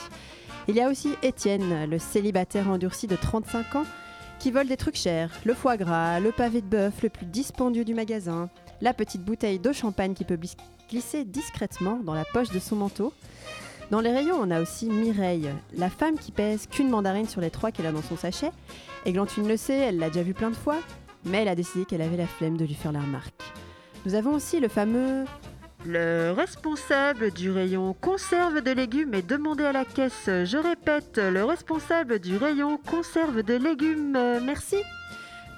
Il 0.69 0.77
y 0.77 0.81
a 0.81 0.89
aussi 0.89 1.09
Étienne, 1.25 1.91
le 1.91 1.99
célibataire 1.99 2.71
endurci 2.71 3.09
de 3.09 3.17
35 3.17 3.75
ans, 3.75 3.87
qui 4.39 4.51
vole 4.51 4.69
des 4.69 4.77
trucs 4.77 4.97
chers, 4.97 5.31
le 5.45 5.55
foie 5.55 5.77
gras, 5.77 6.21
le 6.21 6.31
pavé 6.31 6.61
de 6.61 6.67
bœuf 6.67 7.03
le 7.03 7.09
plus 7.09 7.27
dispendieux 7.27 7.85
du 7.85 7.95
magasin, 7.95 8.49
la 8.81 8.95
petite 8.95 9.23
bouteille 9.25 9.59
d'eau 9.59 9.73
champagne 9.73 10.15
qui 10.15 10.25
peut 10.25 10.37
glis- 10.37 10.57
glisser 10.89 11.25
discrètement 11.25 11.99
dans 12.05 12.15
la 12.15 12.25
poche 12.25 12.51
de 12.51 12.59
son 12.59 12.77
manteau. 12.77 13.13
Dans 13.91 14.01
les 14.01 14.13
rayons, 14.13 14.37
on 14.41 14.51
a 14.51 14.61
aussi 14.61 14.87
Mireille, 14.91 15.51
la 15.75 15.91
femme 15.91 16.19
qui 16.19 16.31
pèse 16.31 16.67
qu'une 16.67 16.91
mandarine 16.91 17.27
sur 17.27 17.41
les 17.41 17.51
trois 17.51 17.73
qu'elle 17.73 17.87
a 17.87 17.93
dans 17.93 18.03
son 18.03 18.17
sachet. 18.17 18.53
Églantine 19.07 19.49
le 19.49 19.57
sait, 19.57 19.79
elle 19.79 19.99
l'a 19.99 20.09
déjà 20.11 20.23
vu 20.23 20.35
plein 20.35 20.51
de 20.51 20.57
fois, 20.57 20.77
mais 21.25 21.39
elle 21.39 21.49
a 21.49 21.55
décidé 21.55 21.85
qu'elle 21.85 22.03
avait 22.03 22.17
la 22.17 22.27
flemme 22.27 22.57
de 22.57 22.65
lui 22.65 22.75
faire 22.75 22.93
la 22.93 23.01
remarque. 23.01 23.35
Nous 24.07 24.15
avons 24.15 24.35
aussi 24.35 24.61
le 24.61 24.69
fameux 24.69 25.25
le 25.87 26.33
responsable 26.33 27.31
du 27.31 27.51
rayon 27.51 27.95
conserve 28.01 28.61
de 28.61 28.73
légumes 28.73 29.15
est 29.15 29.27
demandé 29.27 29.65
à 29.65 29.73
la 29.73 29.85
caisse. 29.85 30.25
Je 30.27 30.59
répète, 30.59 31.19
le 31.19 31.45
responsable 31.45 32.19
du 32.19 32.37
rayon 32.37 32.79
conserve 32.79 33.43
de 33.43 33.55
légumes, 33.55 34.17
euh, 34.17 34.41
merci. 34.43 34.77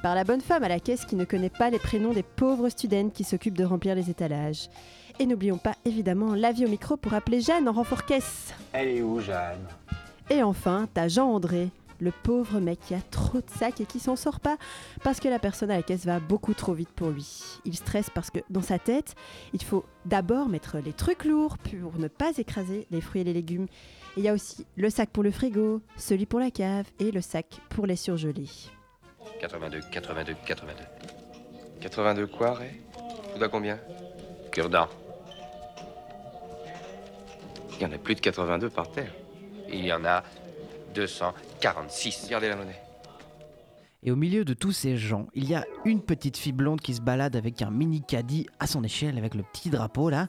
Par 0.02 0.14
la 0.14 0.24
bonne 0.24 0.40
femme 0.40 0.62
à 0.62 0.68
la 0.68 0.80
caisse 0.80 1.04
qui 1.04 1.16
ne 1.16 1.24
connaît 1.24 1.50
pas 1.50 1.70
les 1.70 1.78
prénoms 1.78 2.12
des 2.12 2.22
pauvres 2.22 2.68
students 2.68 3.11
qui 3.11 3.24
s'occupent 3.24 3.56
de 3.56 3.64
remplir 3.64 3.94
les 3.94 4.11
étalages. 4.11 4.68
Et 5.18 5.26
n'oublions 5.26 5.59
pas 5.59 5.74
évidemment 5.85 6.35
l'avis 6.35 6.64
au 6.64 6.68
micro 6.68 6.96
pour 6.96 7.12
appeler 7.14 7.40
Jeanne 7.40 7.68
en 7.68 7.72
renfort 7.72 8.04
caisse. 8.04 8.54
Elle 8.72 8.88
est 8.88 9.02
où, 9.02 9.20
Jeanne? 9.20 9.66
Et 10.30 10.42
enfin, 10.42 10.88
t'as 10.94 11.09
Jean-André, 11.09 11.70
le 12.00 12.10
pauvre 12.10 12.60
mec 12.60 12.80
qui 12.80 12.94
a 12.94 13.00
trop 13.00 13.38
de 13.38 13.50
sacs 13.50 13.80
et 13.80 13.86
qui 13.86 14.00
s'en 14.00 14.16
sort 14.16 14.40
pas 14.40 14.56
parce 15.02 15.20
que 15.20 15.28
la 15.28 15.38
personne 15.38 15.70
à 15.70 15.76
la 15.76 15.82
caisse 15.82 16.06
va 16.06 16.20
beaucoup 16.20 16.54
trop 16.54 16.72
vite 16.72 16.90
pour 16.90 17.10
lui. 17.10 17.60
Il 17.64 17.76
stresse 17.76 18.10
parce 18.10 18.30
que 18.30 18.40
dans 18.50 18.62
sa 18.62 18.78
tête, 18.78 19.14
il 19.52 19.62
faut 19.62 19.84
d'abord 20.04 20.48
mettre 20.48 20.78
les 20.78 20.92
trucs 20.92 21.24
lourds 21.24 21.58
pour 21.58 21.98
ne 21.98 22.08
pas 22.08 22.32
écraser 22.38 22.86
les 22.90 23.00
fruits 23.00 23.20
et 23.20 23.24
les 23.24 23.32
légumes. 23.32 23.66
Il 24.16 24.24
y 24.24 24.28
a 24.28 24.32
aussi 24.32 24.66
le 24.76 24.90
sac 24.90 25.10
pour 25.10 25.22
le 25.22 25.30
frigo, 25.30 25.80
celui 25.96 26.26
pour 26.26 26.40
la 26.40 26.50
cave 26.50 26.86
et 26.98 27.10
le 27.10 27.20
sac 27.20 27.60
pour 27.68 27.86
les 27.86 27.96
surgelés. 27.96 28.48
82, 29.40 29.80
82, 29.90 30.34
82. 30.46 30.84
82 31.80 32.26
quoi, 32.26 32.54
Ray? 32.54 32.80
Tu 33.32 33.38
dois 33.38 33.48
combien? 33.48 33.78
Cure-dent. 34.50 34.88
Il 37.76 37.82
y 37.82 37.86
en 37.86 37.92
a 37.92 37.98
plus 37.98 38.14
de 38.14 38.20
82 38.20 38.68
par 38.68 38.90
terre. 38.90 39.12
Il 39.72 39.84
y 39.84 39.92
en 39.92 40.04
a 40.04 40.22
246. 40.94 42.24
Regardez 42.26 42.48
la 42.48 42.57
monnaie. 42.57 42.81
Et 44.03 44.11
au 44.11 44.16
milieu 44.16 44.44
de 44.46 44.55
tous 44.55 44.72
ces 44.72 44.96
gens, 44.96 45.26
il 45.35 45.48
y 45.48 45.55
a 45.55 45.64
une 45.85 46.00
petite 46.00 46.38
fille 46.38 46.53
blonde 46.53 46.81
qui 46.81 46.94
se 46.94 47.00
balade 47.03 47.37
avec 47.37 47.61
un 47.61 47.70
mini 47.70 48.00
caddie 48.03 48.46
à 48.59 48.66
son 48.66 48.83
échelle, 48.83 49.18
avec 49.18 49.35
le 49.35 49.42
petit 49.42 49.68
drapeau 49.68 50.09
là. 50.09 50.29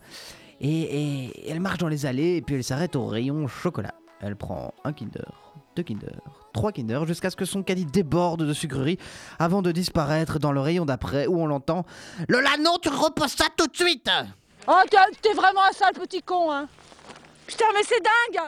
Et, 0.60 0.82
et 1.30 1.50
elle 1.50 1.60
marche 1.62 1.78
dans 1.80 1.88
les 1.88 2.06
allées 2.06 2.36
et 2.36 2.42
puis 2.42 2.56
elle 2.56 2.64
s'arrête 2.64 2.96
au 2.96 3.06
rayon 3.08 3.48
chocolat. 3.48 3.94
Elle 4.20 4.36
prend 4.36 4.74
un 4.84 4.94
Kinder, 4.94 5.26
deux 5.76 5.82
Kinder, 5.84 6.20
trois 6.54 6.72
Kinder, 6.72 7.06
jusqu'à 7.08 7.30
ce 7.32 7.36
que 7.36 7.46
son 7.46 7.64
caddie 7.64 7.86
déborde 7.86 8.44
de 8.46 8.54
sucreries 8.54 9.00
avant 9.40 9.62
de 9.64 9.72
disparaître 9.72 10.38
dans 10.38 10.52
le 10.52 10.60
rayon 10.60 10.86
d'après 10.86 11.26
où 11.26 11.42
on 11.42 11.48
l'entend 11.48 11.86
Lola, 12.28 12.52
non, 12.60 12.78
tu 12.80 12.90
reposes 12.90 13.32
ça 13.32 13.46
tout 13.58 13.66
de 13.68 13.76
suite 13.76 14.08
Oh, 14.68 14.74
t'es- 14.92 14.98
t'es 15.24 15.34
vraiment 15.34 15.62
un 15.68 15.72
sale 15.74 15.94
petit 15.94 16.22
con, 16.22 16.52
hein 16.52 16.68
Putain, 17.48 17.66
mais 17.74 17.82
c'est 17.84 18.00
dingue 18.04 18.44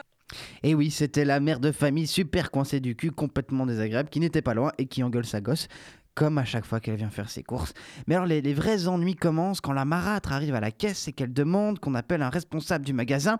Et 0.62 0.74
oui, 0.74 0.90
c'était 0.90 1.24
la 1.24 1.40
mère 1.40 1.60
de 1.60 1.72
famille 1.72 2.06
super 2.06 2.50
coincée 2.50 2.80
du 2.80 2.96
cul, 2.96 3.10
complètement 3.10 3.66
désagréable, 3.66 4.08
qui 4.08 4.20
n'était 4.20 4.42
pas 4.42 4.54
loin 4.54 4.72
et 4.78 4.86
qui 4.86 5.02
engueule 5.02 5.26
sa 5.26 5.40
gosse, 5.40 5.68
comme 6.14 6.38
à 6.38 6.44
chaque 6.44 6.64
fois 6.64 6.80
qu'elle 6.80 6.96
vient 6.96 7.10
faire 7.10 7.28
ses 7.28 7.42
courses. 7.42 7.72
Mais 8.06 8.14
alors 8.14 8.26
les, 8.26 8.54
vrais 8.54 8.86
ennuis 8.86 9.16
commencent 9.16 9.60
quand 9.60 9.72
la 9.72 9.84
marâtre 9.84 10.32
arrive 10.32 10.54
à 10.54 10.60
la 10.60 10.70
caisse 10.70 11.08
et 11.08 11.12
qu'elle 11.12 11.32
demande 11.32 11.78
qu'on 11.80 11.94
appelle 11.94 12.22
un 12.22 12.30
responsable 12.30 12.84
du 12.84 12.92
magasin. 12.92 13.38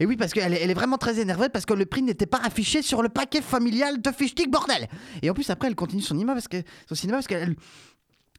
Et 0.00 0.06
oui, 0.06 0.16
parce 0.16 0.32
qu'elle 0.32 0.52
elle 0.52 0.70
est 0.70 0.74
vraiment 0.74 0.98
très 0.98 1.20
énervée 1.20 1.48
parce 1.48 1.66
que 1.66 1.74
le 1.74 1.86
prix 1.86 2.02
n'était 2.02 2.26
pas 2.26 2.40
affiché 2.42 2.82
sur 2.82 3.02
le 3.02 3.08
paquet 3.08 3.42
familial 3.42 4.00
de 4.00 4.10
Fichtig, 4.10 4.50
bordel 4.50 4.88
Et 5.22 5.30
en 5.30 5.34
plus, 5.34 5.48
après, 5.50 5.68
elle 5.68 5.76
continue 5.76 6.02
son 6.02 6.14
cinéma 6.14 6.34
parce 6.34 6.48
son 6.88 6.94
cinéma 6.94 7.18
parce 7.18 7.28
qu'elle... 7.28 7.56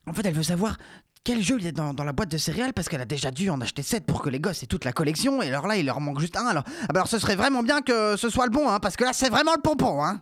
En 0.07 0.13
fait, 0.13 0.25
elle 0.25 0.33
veut 0.33 0.43
savoir 0.43 0.77
quel 1.23 1.43
jeu 1.43 1.57
il 1.59 1.65
y 1.65 1.67
a 1.67 1.71
dans, 1.71 1.93
dans 1.93 2.03
la 2.03 2.13
boîte 2.13 2.31
de 2.31 2.37
céréales 2.37 2.73
parce 2.73 2.89
qu'elle 2.89 3.01
a 3.01 3.05
déjà 3.05 3.29
dû 3.29 3.49
en 3.49 3.61
acheter 3.61 3.83
7 3.83 4.05
pour 4.05 4.21
que 4.21 4.29
les 4.29 4.39
gosses 4.39 4.63
aient 4.63 4.67
toute 4.67 4.85
la 4.85 4.93
collection 4.93 5.41
et 5.41 5.49
alors 5.49 5.67
là 5.67 5.77
il 5.77 5.85
leur 5.85 5.99
manque 5.99 6.19
juste 6.19 6.35
un 6.35 6.45
alors, 6.47 6.63
ah 6.65 6.87
bah 6.87 7.01
alors 7.01 7.07
ce 7.07 7.19
serait 7.19 7.35
vraiment 7.35 7.61
bien 7.61 7.81
que 7.81 8.17
ce 8.17 8.29
soit 8.29 8.45
le 8.45 8.51
bon 8.51 8.67
hein, 8.67 8.79
parce 8.79 8.95
que 8.95 9.03
là 9.03 9.13
c'est 9.13 9.29
vraiment 9.29 9.53
le 9.55 9.61
pompon 9.61 10.03
hein. 10.03 10.21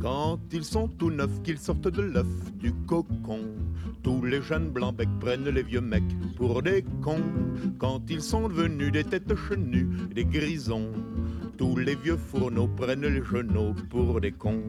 Quand 0.00 0.38
ils 0.52 0.64
sont 0.64 0.88
tout 0.88 1.10
neufs, 1.10 1.42
qu'ils 1.42 1.58
sortent 1.58 1.88
de 1.88 2.00
l'œuf 2.00 2.26
du 2.54 2.72
cocon. 2.86 3.40
Tous 4.02 4.24
les 4.24 4.40
jeunes 4.40 4.70
blancs 4.70 4.96
becs 4.96 5.18
prennent 5.20 5.48
les 5.48 5.62
vieux 5.62 5.82
mecs 5.82 6.02
pour 6.36 6.62
des 6.62 6.82
cons. 7.02 7.22
Quand 7.78 8.00
ils 8.08 8.22
sont 8.22 8.48
devenus 8.48 8.92
des 8.92 9.04
têtes 9.04 9.34
chenues, 9.34 9.88
des 10.14 10.24
grisons. 10.24 10.90
Tous 11.58 11.76
les 11.76 11.96
vieux 11.96 12.16
fourneaux 12.16 12.68
prennent 12.68 13.06
les 13.06 13.22
genoux 13.22 13.74
pour 13.90 14.20
des 14.22 14.32
cons. 14.32 14.62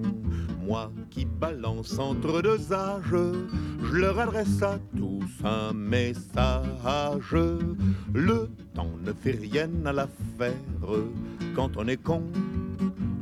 Moi 0.66 0.92
qui 1.10 1.26
balance 1.26 1.98
entre 1.98 2.42
deux 2.42 2.72
âges, 2.72 3.16
je 3.84 3.96
leur 3.98 4.20
adresse 4.20 4.62
à 4.62 4.78
tous 4.96 5.26
un 5.44 5.74
message. 5.74 7.36
Le 8.14 8.50
temps 8.74 8.92
ne 9.04 9.12
fait 9.12 9.38
rien 9.42 9.70
à 9.86 9.92
l'affaire. 9.92 10.54
Quand 11.56 11.78
on 11.78 11.88
est 11.88 12.02
con, 12.02 12.24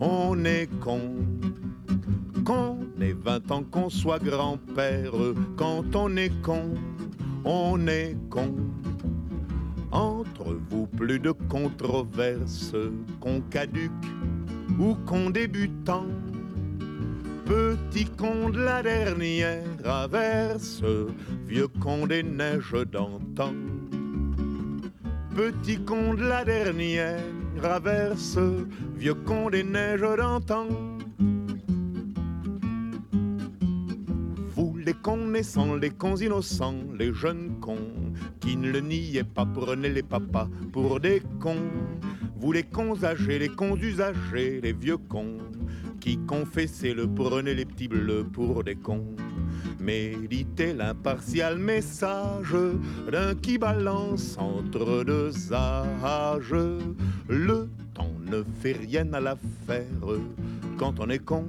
on 0.02 0.44
est 0.44 0.68
con. 0.80 1.02
Qu'on 2.44 2.78
ait 3.00 3.14
20 3.14 3.52
ans, 3.52 3.64
qu'on 3.64 3.90
soit 3.90 4.20
grand-père, 4.20 5.14
quand 5.56 5.96
on 5.96 6.16
est 6.18 6.42
con, 6.42 6.74
on 7.46 7.88
est 7.88 8.18
con. 8.30 8.56
Entre 9.92 10.58
vous, 10.70 10.88
plus 10.88 11.20
de 11.20 11.32
controverses, 11.32 12.76
qu'on 13.20 13.42
caduque 13.42 13.92
ou 14.80 14.96
qu'on 15.06 15.30
débutant. 15.30 16.06
Petit 17.50 18.06
con 18.16 18.52
de 18.52 18.60
la 18.60 18.84
dernière 18.84 19.64
averse, 19.84 20.84
vieux 21.48 21.68
con 21.80 22.06
des 22.06 22.22
neiges 22.22 22.86
d'antan. 22.92 23.56
Petit 25.36 25.84
con 25.84 26.14
de 26.14 26.30
la 26.30 26.46
dernière 26.46 27.18
averse, 27.64 28.38
vieux 28.96 29.16
con 29.26 29.50
des 29.50 29.64
neiges 29.64 30.16
d'antan. 30.16 30.68
Vous 34.56 34.78
les 34.78 34.94
connaissants, 34.94 35.74
les 35.74 35.90
cons 35.90 36.18
innocents, 36.18 36.84
les 37.00 37.12
jeunes 37.12 37.60
cons, 37.60 38.14
qui 38.42 38.58
ne 38.58 38.70
le 38.70 38.82
niaient 38.82 39.24
pas, 39.24 39.48
prenez 39.48 39.90
les 39.90 40.04
papas 40.04 40.48
pour 40.72 41.00
des 41.00 41.24
cons. 41.40 41.72
Vous 42.36 42.52
les 42.52 42.64
cons 42.64 43.04
âgés, 43.04 43.40
les 43.40 43.50
cons 43.50 43.76
usagés, 43.76 44.62
les 44.62 44.74
vieux 44.74 44.98
cons, 44.98 45.40
qui 46.00 46.18
confessaient 46.26 46.94
le 46.94 47.08
prenez 47.08 47.54
les 47.54 47.66
petits 47.66 47.88
bleus 47.88 48.24
pour 48.24 48.64
des 48.64 48.76
cons. 48.76 49.16
Méditez 49.80 50.74
l'impartial 50.74 51.58
message 51.58 52.56
d'un 53.12 53.36
qui 53.36 53.58
balance 53.58 54.38
entre 54.38 55.04
deux 55.04 55.32
âges. 55.54 56.56
Le 57.28 57.70
temps 57.94 58.16
ne 58.26 58.44
fait 58.62 58.74
rien 58.74 59.12
à 59.14 59.20
l'affaire. 59.20 59.86
Quand 60.78 61.00
on 61.00 61.10
est 61.10 61.20
con, 61.20 61.46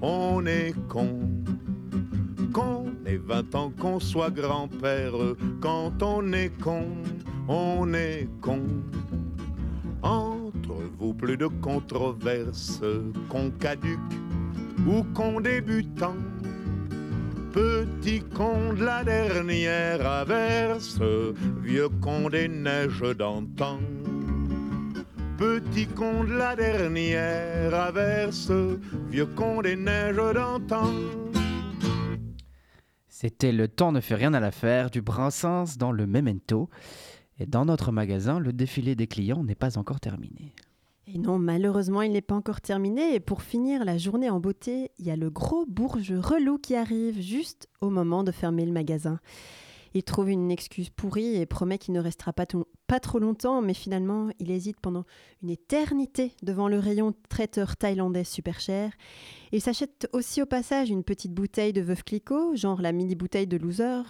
on 0.00 0.46
est 0.46 0.74
con. 0.88 1.20
Qu'on 2.52 2.86
ait 3.06 3.18
20 3.18 3.54
ans, 3.54 3.72
qu'on 3.78 4.00
soit 4.00 4.30
grand-père, 4.30 5.12
quand 5.60 6.02
on 6.02 6.32
est 6.32 6.50
con, 6.60 6.86
on 7.46 7.92
est 7.92 8.28
con. 8.40 8.60
Vous, 10.98 11.14
plus 11.14 11.36
de 11.36 11.46
controverses, 11.46 12.80
qu'on 13.28 13.50
caduque 13.50 13.98
ou 14.86 15.04
qu'on 15.14 15.40
débutant. 15.40 16.16
Petit 17.52 18.20
con 18.20 18.74
de 18.74 18.84
la 18.84 19.04
dernière 19.04 20.06
averse, 20.06 21.00
vieux 21.62 21.88
con 22.00 22.28
des 22.28 22.48
neiges 22.48 23.16
d'antan. 23.16 23.78
Petit 25.36 25.86
con 25.86 26.24
de 26.24 26.34
la 26.34 26.54
dernière 26.56 27.74
averse, 27.74 28.50
vieux 29.08 29.26
con 29.26 29.62
des 29.62 29.76
neiges 29.76 30.34
d'antan. 30.34 30.92
C'était 33.08 33.50
Le 33.50 33.66
temps 33.66 33.90
ne 33.90 34.00
fait 34.00 34.14
rien 34.14 34.34
à 34.34 34.40
l'affaire 34.40 34.90
du 34.90 35.02
Brassens 35.02 35.76
dans 35.76 35.90
le 35.90 36.06
Memento. 36.06 36.68
Et 37.40 37.46
dans 37.46 37.64
notre 37.64 37.92
magasin, 37.92 38.38
le 38.38 38.52
défilé 38.52 38.94
des 38.94 39.06
clients 39.06 39.42
n'est 39.42 39.54
pas 39.54 39.78
encore 39.78 40.00
terminé. 40.00 40.54
Et 41.10 41.16
non, 41.16 41.38
malheureusement, 41.38 42.02
il 42.02 42.12
n'est 42.12 42.20
pas 42.20 42.34
encore 42.34 42.60
terminé. 42.60 43.14
Et 43.14 43.20
pour 43.20 43.42
finir 43.42 43.84
la 43.86 43.96
journée 43.96 44.28
en 44.28 44.40
beauté, 44.40 44.90
il 44.98 45.06
y 45.06 45.10
a 45.10 45.16
le 45.16 45.30
gros 45.30 45.64
bourge 45.64 46.12
relou 46.12 46.58
qui 46.58 46.76
arrive 46.76 47.20
juste 47.20 47.68
au 47.80 47.88
moment 47.88 48.24
de 48.24 48.30
fermer 48.30 48.66
le 48.66 48.72
magasin. 48.72 49.18
Il 49.94 50.02
trouve 50.02 50.28
une 50.28 50.50
excuse 50.50 50.90
pourrie 50.90 51.36
et 51.36 51.46
promet 51.46 51.78
qu'il 51.78 51.94
ne 51.94 52.00
restera 52.00 52.34
pas, 52.34 52.44
pas 52.86 53.00
trop 53.00 53.18
longtemps, 53.18 53.62
mais 53.62 53.72
finalement, 53.72 54.28
il 54.38 54.50
hésite 54.50 54.80
pendant 54.80 55.04
une 55.42 55.48
éternité 55.48 56.32
devant 56.42 56.68
le 56.68 56.78
rayon 56.78 57.14
traiteur 57.30 57.78
thaïlandais 57.78 58.24
super 58.24 58.60
cher. 58.60 58.92
Il 59.52 59.62
s'achète 59.62 60.08
aussi 60.12 60.42
au 60.42 60.46
passage 60.46 60.90
une 60.90 61.04
petite 61.04 61.32
bouteille 61.32 61.72
de 61.72 61.80
Veuve 61.80 62.04
Clicquot, 62.04 62.54
genre 62.54 62.82
la 62.82 62.92
mini 62.92 63.14
bouteille 63.14 63.46
de 63.46 63.56
loser, 63.56 64.02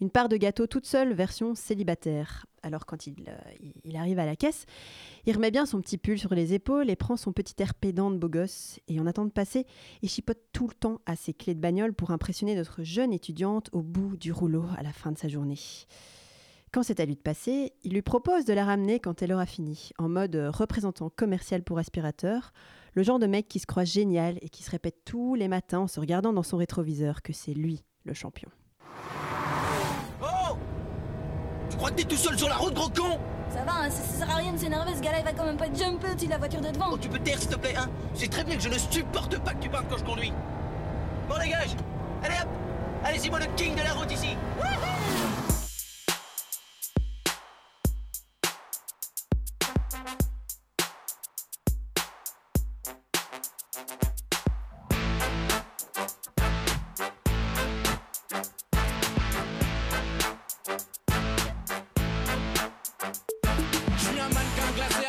une 0.00 0.10
part 0.10 0.28
de 0.28 0.36
gâteau 0.36 0.66
toute 0.66 0.86
seule, 0.86 1.12
version 1.12 1.54
célibataire. 1.54 2.46
Alors 2.62 2.86
quand 2.86 3.06
il, 3.06 3.14
euh, 3.28 3.68
il 3.84 3.96
arrive 3.96 4.18
à 4.18 4.26
la 4.26 4.36
caisse, 4.36 4.64
il 5.26 5.34
remet 5.34 5.50
bien 5.50 5.66
son 5.66 5.80
petit 5.80 5.98
pull 5.98 6.18
sur 6.18 6.34
les 6.34 6.54
épaules 6.54 6.88
et 6.88 6.96
prend 6.96 7.16
son 7.16 7.32
petit 7.32 7.54
air 7.58 7.74
pédant 7.74 8.10
de 8.10 8.16
beau 8.16 8.28
gosse. 8.28 8.80
Et 8.88 8.98
en 8.98 9.06
attendant 9.06 9.28
de 9.28 9.32
passer, 9.32 9.66
il 10.02 10.08
chipote 10.08 10.40
tout 10.52 10.66
le 10.66 10.74
temps 10.74 11.00
à 11.04 11.14
ses 11.14 11.34
clés 11.34 11.54
de 11.54 11.60
bagnole 11.60 11.92
pour 11.92 12.10
impressionner 12.10 12.54
notre 12.54 12.82
jeune 12.82 13.12
étudiante 13.12 13.68
au 13.72 13.82
bout 13.82 14.16
du 14.16 14.32
rouleau 14.32 14.64
à 14.78 14.82
la 14.82 14.92
fin 14.92 15.12
de 15.12 15.18
sa 15.18 15.28
journée. 15.28 15.58
Quand 16.72 16.82
c'est 16.82 17.00
à 17.00 17.06
lui 17.06 17.14
de 17.14 17.20
passer, 17.20 17.72
il 17.84 17.92
lui 17.92 18.02
propose 18.02 18.44
de 18.44 18.52
la 18.52 18.64
ramener 18.64 19.00
quand 19.00 19.22
elle 19.22 19.32
aura 19.32 19.46
fini, 19.46 19.90
en 19.98 20.08
mode 20.08 20.36
euh, 20.36 20.50
représentant 20.50 21.08
commercial 21.08 21.62
pour 21.62 21.78
aspirateur, 21.78 22.52
le 22.96 23.02
genre 23.02 23.18
de 23.18 23.26
mec 23.26 23.46
qui 23.46 23.58
se 23.58 23.66
croit 23.66 23.84
génial 23.84 24.38
et 24.40 24.48
qui 24.48 24.62
se 24.62 24.70
répète 24.70 24.96
tous 25.04 25.34
les 25.34 25.48
matins 25.48 25.80
en 25.80 25.86
se 25.86 26.00
regardant 26.00 26.32
dans 26.32 26.42
son 26.42 26.56
rétroviseur 26.56 27.20
que 27.20 27.34
c'est 27.34 27.52
lui 27.52 27.84
le 28.04 28.14
champion. 28.14 28.48
Oh 30.22 30.56
Tu 31.68 31.76
crois 31.76 31.90
que 31.90 31.96
t'es 31.96 32.04
tout 32.04 32.16
seul 32.16 32.38
sur 32.38 32.48
la 32.48 32.56
route, 32.56 32.72
gros 32.72 32.88
con? 32.88 33.18
Ça 33.50 33.62
va, 33.64 33.82
hein, 33.82 33.90
ça, 33.90 34.02
ça 34.02 34.18
sert 34.18 34.30
à 34.30 34.36
rien 34.36 34.54
de 34.54 34.58
s'énerver, 34.58 34.94
ce 34.96 35.02
gars-là 35.02 35.18
il 35.18 35.24
va 35.24 35.32
quand 35.32 35.44
même 35.44 35.58
pas 35.58 35.66
jumper 35.66 36.10
au-dessus 36.10 36.24
de 36.24 36.30
la 36.30 36.38
voiture 36.38 36.60
de 36.62 36.70
devant. 36.70 36.86
Oh, 36.92 36.98
tu 36.98 37.08
peux 37.10 37.18
te 37.18 37.24
taire, 37.24 37.38
s'il 37.38 37.50
te 37.50 37.56
plaît, 37.56 37.76
hein? 37.76 37.88
C'est 38.14 38.30
très 38.30 38.44
bien 38.44 38.56
que 38.56 38.62
je 38.62 38.70
ne 38.70 38.78
supporte 38.78 39.38
pas 39.40 39.52
que 39.52 39.62
tu 39.62 39.68
parles 39.68 39.84
quand 39.90 39.98
je 39.98 40.04
conduis. 40.04 40.32
Bon, 41.28 41.34
dégage 41.38 41.76
Allez 42.22 42.34
hop 42.40 42.48
Allez, 43.04 43.18
c'est 43.18 43.28
moi 43.28 43.40
le 43.40 43.46
king 43.56 43.74
de 43.74 43.82
la 43.82 43.92
route 43.92 44.10
ici 44.10 44.30
Je 44.58 45.45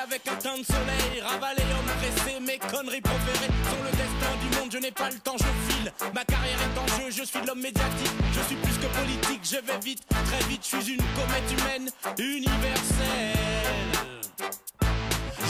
avec 0.04 0.28
un 0.28 0.36
teint 0.36 0.58
de 0.58 0.64
soleil. 0.64 1.22
Ravalé, 1.22 1.64
homme 1.78 1.86
pressé, 1.98 2.40
mes 2.40 2.60
conneries 2.60 3.02
préférées 3.02 3.52
Sont 3.70 3.84
le 3.84 3.92
destin 3.92 4.38
du 4.42 4.48
monde, 4.58 4.72
je 4.72 4.78
n'ai 4.78 4.92
pas 4.92 5.10
le 5.10 5.20
temps, 5.20 5.36
je 5.38 5.44
file. 5.74 5.92
Ma 6.14 6.24
carrière 6.24 6.60
est 6.62 6.78
en 6.80 6.88
jeu, 7.00 7.12
je 7.12 7.24
suis 7.24 7.42
l'homme 7.46 7.60
médiatique. 7.62 8.14
Je 8.34 8.40
suis 8.42 8.56
plus 8.56 8.78
que 8.78 8.88
politique, 8.88 9.44
je 9.44 9.58
vais 9.58 9.80
vite, 9.84 10.06
très 10.08 10.44
vite. 10.48 10.64
Je 10.64 10.78
suis 10.78 10.94
une 10.94 11.04
comète 11.16 11.52
humaine, 11.52 11.92
universelle 12.18 14.17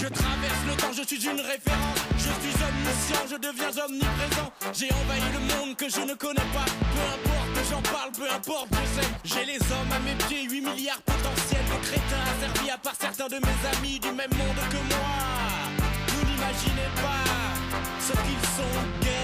je 0.02 0.08
traverse 0.08 0.64
le 0.68 0.76
temps, 0.76 0.94
je 0.94 1.04
suis 1.04 1.26
une 1.26 1.42
référence. 1.42 2.00
Je 2.18 2.32
suis 2.42 2.56
omniscient, 2.64 3.24
je 3.30 3.36
deviens 3.36 3.84
omniprésent. 3.86 4.52
J'ai 4.74 4.90
envahi 4.94 5.22
le 5.34 5.40
monde 5.40 5.76
que 5.76 5.90
je 5.90 6.02
ne 6.02 6.14
connais 6.14 6.50
pas. 6.54 6.66
Peu 6.94 7.04
importe 7.16 7.38
j'en 7.70 7.82
parle, 7.82 8.12
peu 8.12 8.30
importe, 8.32 8.68
je 8.72 9.02
sais. 9.02 9.08
J'ai 9.24 9.46
les 9.46 9.60
hommes 9.72 9.92
à 9.92 10.00
mes 10.00 10.16
pieds, 10.28 10.44
8 10.44 10.62
milliards 10.62 11.02
potentiels. 11.02 11.66
De 11.66 11.86
crétins 11.86 12.24
asservis 12.32 12.70
à 12.70 12.78
part 12.78 12.96
certains 13.00 13.28
de 13.28 13.36
mes 13.36 13.78
amis 13.78 14.00
Du 14.00 14.12
même 14.12 14.32
monde 14.38 14.62
que 14.70 14.94
moi. 14.94 15.08
Vous 16.08 16.26
n'imaginez 16.26 16.90
pas 16.96 17.26
ce 18.00 18.14
qu'ils 18.14 18.46
sont 18.56 18.78
gays 19.02 19.18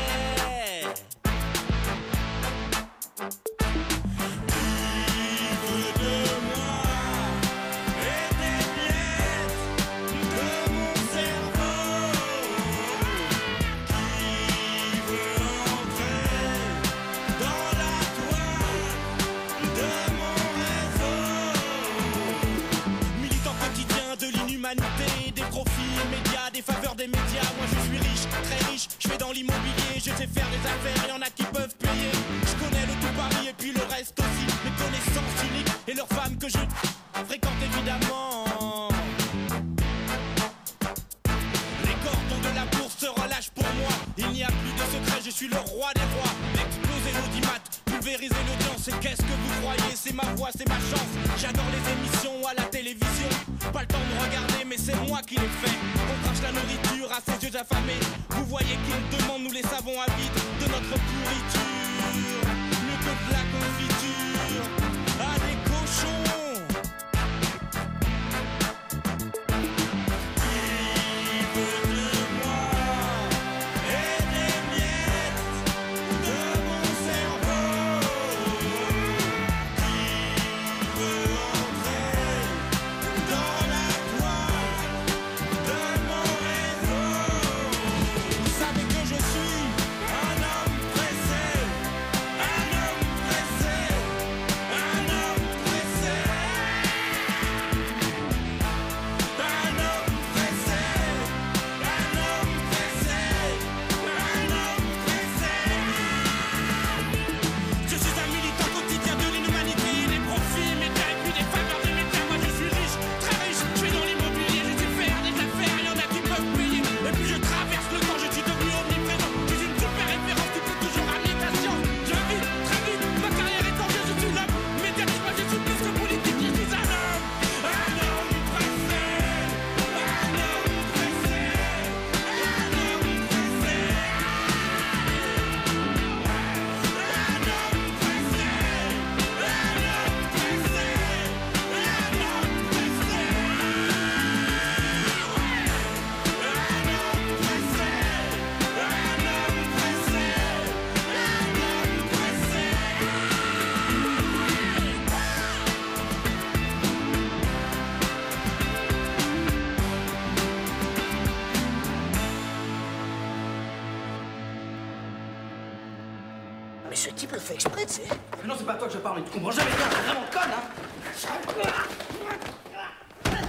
c'est 168.63 168.67
pas 168.67 168.73
à 168.75 168.77
toi 168.77 168.87
que 168.87 168.93
je 168.93 168.99
parle, 168.99 169.19
mais 169.19 169.25
tu 169.25 169.31
comprends 169.31 169.51
jamais 169.51 169.71
bien, 169.71 169.85
t'es 169.89 169.95
vraiment 170.07 170.25
conne, 170.31 170.51
hein 170.55 171.73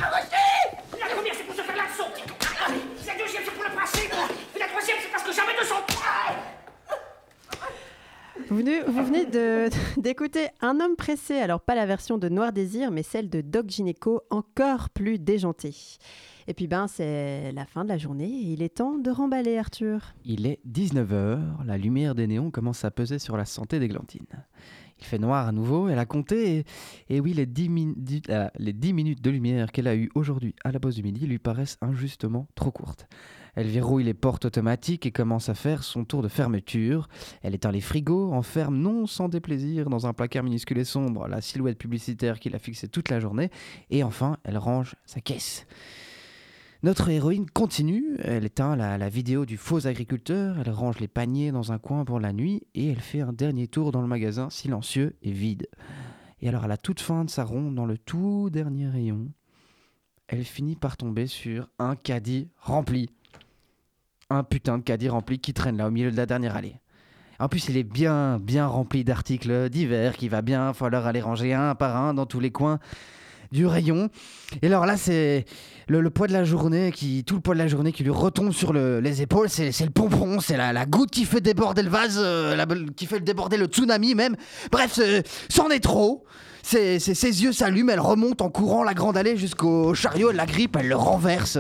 Arrêtez 0.03 0.99
La 0.99 1.07
première, 1.15 1.35
c'est 1.37 1.45
pour 1.45 1.55
se 1.55 1.61
faire 1.63 1.77
la 1.77 1.89
sauce. 1.97 2.25
La 3.07 3.13
deuxième, 3.23 3.43
c'est 3.45 3.55
pour 3.55 3.63
le 3.65 3.71
principe. 3.77 4.13
Et 4.57 4.59
la 4.59 4.67
troisième, 4.67 4.97
c'est 5.01 5.11
parce 5.13 5.23
que 5.23 5.33
jamais 5.33 5.53
de 5.61 5.65
sang. 5.65 5.77
Vous 8.49 8.57
venez, 8.57 8.81
vous 8.83 9.05
venez 9.05 9.25
de- 9.27 9.69
d'écouter 10.01 10.49
Un 10.61 10.81
homme 10.81 10.97
pressé, 10.97 11.35
alors 11.39 11.61
pas 11.61 11.77
la 11.77 11.87
version 11.87 12.19
de 12.19 12.29
Noir 12.29 12.53
Désir, 12.53 12.91
mais 12.91 13.05
celle 13.05 13.31
de 13.31 13.41
Doc 13.41 13.69
Gineco, 13.71 14.23
encore 14.31 14.91
plus 14.91 15.19
déjantée. 15.21 15.75
Et 16.47 16.53
puis 16.55 16.67
ben, 16.67 16.89
c'est 16.89 17.53
la 17.53 17.65
fin 17.65 17.85
de 17.85 17.89
la 17.89 17.97
journée 17.97 18.27
et 18.29 18.53
il 18.53 18.63
est 18.63 18.77
temps 18.77 18.99
de 18.99 19.11
remballer 19.11 19.57
Arthur. 19.59 20.01
Il 20.25 20.47
est 20.47 20.61
19h, 20.69 21.65
la 21.65 21.79
lumière 21.79 22.15
des 22.15 22.27
néons 22.27 22.51
commence 22.51 22.85
à 22.85 22.91
peser 22.91 23.19
sur 23.19 23.37
la 23.39 23.47
santé 23.47 23.79
d'Églantine. 23.79 24.27
Il 25.01 25.05
fait 25.05 25.19
noir 25.19 25.47
à 25.49 25.53
nouveau, 25.53 25.89
elle 25.89 25.99
a 25.99 26.07
compté, 26.07 26.65
et, 27.11 27.21
oui, 27.21 27.33
les 27.35 27.47
10, 27.47 27.69
min- 27.69 27.93
dix- 27.97 28.23
euh, 28.31 28.49
les 28.59 28.73
10 28.73 28.93
minutes 28.93 29.23
de 29.23 29.31
lumière 29.31 29.73
qu'elle 29.73 29.89
a 29.89 29.97
eues 29.97 30.11
aujourd'hui 30.15 30.55
à 30.65 30.71
la 30.73 30.79
pause 30.81 30.95
du 30.97 31.03
midi 31.03 31.27
lui 31.27 31.39
paraissent 31.39 31.77
injustement 31.83 32.47
trop 32.55 32.71
courtes. 32.71 33.07
Elle 33.57 33.67
verrouille 33.69 34.05
les 34.05 34.15
portes 34.15 34.45
automatiques 34.47 35.07
et 35.07 35.13
commence 35.13 35.49
à 35.49 35.55
faire 35.55 35.85
son 35.85 36.05
tour 36.05 36.23
de 36.23 36.29
fermeture. 36.29 37.09
Elle 37.43 37.55
éteint 37.55 37.71
les 37.71 37.81
frigos, 37.81 38.33
enferme 38.33 38.77
non 38.77 39.07
sans 39.07 39.29
déplaisir 39.29 39.89
dans 39.91 40.07
un 40.07 40.13
placard 40.13 40.43
minuscule 40.43 40.79
et 40.79 40.85
sombre 40.85 41.29
la 41.29 41.41
silhouette 41.41 41.79
publicitaire 41.79 42.41
qu'il 42.41 42.55
a 42.57 42.59
fixée 42.59 42.89
toute 42.89 43.11
la 43.11 43.21
journée, 43.21 43.51
et 43.91 44.03
enfin, 44.03 44.39
elle 44.45 44.59
range 44.59 44.97
sa 45.07 45.21
caisse. 45.21 45.67
Notre 46.85 47.09
héroïne 47.09 47.49
continue, 47.49 48.15
elle 48.23 48.45
éteint 48.45 48.77
la, 48.77 49.09
vidéo 49.09 49.47
du 49.47 49.57
faux 49.57 49.87
agriculteur, 49.87 50.59
elle 50.59 50.71
range 50.71 51.01
les 51.01 51.09
paniers 51.09 51.51
dans 51.51 51.73
un 51.73 51.79
coin 51.79 52.05
pour 52.05 52.21
la 52.21 52.35
nuit 52.35 52.67
et 52.75 52.89
elle 52.89 53.01
fait 53.01 53.23
un 53.23 53.33
dernier 53.33 53.69
tour 53.69 53.91
dans 53.91 54.03
le 54.03 54.07
magasin 54.07 54.51
silencieux 54.51 55.17
et 55.23 55.31
vide. 55.31 55.67
Et 56.43 56.49
alors 56.51 56.65
à 56.65 56.69
la 56.69 56.77
toute 56.77 57.01
fin 57.01 57.25
de 57.25 57.31
sa 57.31 57.43
ronde, 57.43 57.75
dans 57.75 57.87
le 57.87 57.97
tout 57.97 58.51
dernier 58.51 58.87
rayon, 58.87 59.31
elle 60.29 60.45
finit 60.45 60.77
par 60.77 60.99
tomber 60.99 61.27
sur 61.27 61.71
un 61.79 61.97
caddie 61.97 62.51
rempli. 62.59 63.09
Un 64.29 64.45
putain 64.45 64.77
de 64.77 64.83
caddie 64.83 65.09
rempli 65.09 65.39
qui 65.39 65.55
traîne 65.55 65.79
là 65.79 65.89
au 65.89 65.91
milieu 65.91 66.11
de 66.11 66.19
la 66.19 66.27
dernière 66.27 66.55
allée. 66.55 66.83
En 67.39 67.49
plus, 67.49 67.67
il 67.71 67.79
est 67.79 67.83
bien, 67.83 68.39
bien 68.39 68.67
rempli 68.67 69.05
d'articles 69.05 69.71
divers 69.71 70.19
qu'il 70.19 70.29
va 70.29 70.43
bien 70.43 70.75
falloir 70.75 71.07
aller 71.07 71.23
ranger 71.23 71.55
un 71.55 71.75
par 71.75 71.97
un 71.97 72.13
dans 72.13 72.27
tous 72.27 72.41
les 72.41 72.51
coins 72.51 72.79
du 73.53 73.67
rayon. 73.67 74.09
Et 74.63 74.67
alors 74.67 74.87
là, 74.87 74.97
c'est 74.97 75.45
le, 75.89 76.09
poids 76.11 76.27
de 76.27 76.33
la 76.33 76.45
journée, 76.45 76.93
qui, 76.93 77.25
tout 77.25 77.35
le 77.35 77.41
poids 77.41 77.55
de 77.55 77.59
la 77.61 77.69
journée 77.69 77.93
qui 77.93 78.03
lui 78.05 78.11
retombe 78.11 78.53
sur 78.53 78.73
le- 78.73 79.01
les 79.01 79.23
épaules. 79.23 79.49
C'est 79.49 79.79
le 79.85 79.91
pompon, 79.91 80.41
c'est 80.41 80.57
la, 80.57 80.73
la 80.73 80.87
goutte 80.87 81.11
qui 81.11 81.25
fait 81.25 81.41
déborder 81.41 81.83
le 81.83 81.91
vase, 81.91 82.19
euh, 82.19 82.65
qui 82.97 83.07
fait 83.07 83.21
déborder 83.21 83.57
le 83.57 83.67
tsunami 83.67 84.15
même. 84.15 84.37
Bref, 84.71 84.99
c'en 85.49 85.69
est 85.71 85.81
trop. 85.81 86.25
Ses, 86.67 86.97
yeux 87.43 87.53
s'allument, 87.53 87.91
elle 87.93 88.01
remonte 88.01 88.41
en 88.41 88.49
courant 88.49 88.85
la 88.85 88.95
grande 88.95 89.19
allée 89.19 89.37
jusqu'au 89.37 89.93
chariot, 89.93 90.31
elle 90.31 90.37
la 90.37 90.47
grippe, 90.47 90.77
elle 90.77 90.89
le 90.89 90.97
renverse. 90.97 91.59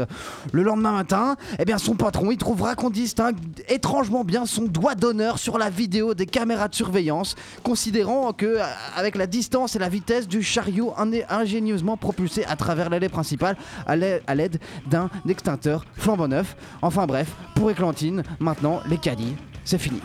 Le 0.52 0.62
lendemain 0.62 0.92
matin, 0.92 1.36
eh 1.58 1.66
bien 1.66 1.76
son 1.76 1.94
patron, 1.94 2.30
il 2.30 2.38
trouvera 2.38 2.74
qu'on 2.74 2.88
distingue 2.88 3.36
étrangement 3.68 4.24
bien 4.24 4.46
son 4.46 4.62
doigt 4.62 4.94
d'honneur 4.94 5.38
sur 5.38 5.58
la 5.58 5.68
vidéo 5.68 6.14
des 6.14 6.24
caméras 6.24 6.68
de 6.68 6.74
surveillance, 6.74 7.36
considérant 7.62 8.32
que 8.32 8.46
euh, 8.46 8.64
avec 8.96 9.14
la 9.16 9.26
distance 9.26 9.76
et 9.76 9.78
la 9.78 9.90
vitesse 9.90 10.26
du 10.26 10.42
chariot 10.42 10.94
in- 10.96 11.10
ingénieusement 11.28 11.98
propulsé 11.98 12.46
à 12.46 12.56
travers 12.56 12.88
l'allée 12.88 13.10
principale 13.10 13.56
à 13.86 13.96
l'aide 13.96 14.58
d'un 14.86 15.10
extincteur 15.28 15.84
flambant 15.96 16.28
neuf. 16.28 16.56
Enfin 16.80 17.06
bref, 17.06 17.28
pour 17.54 17.70
Éclantine, 17.70 18.22
maintenant 18.40 18.80
les 18.88 18.96
caddies, 18.96 19.36
c'est 19.66 19.78
fini. 19.78 20.00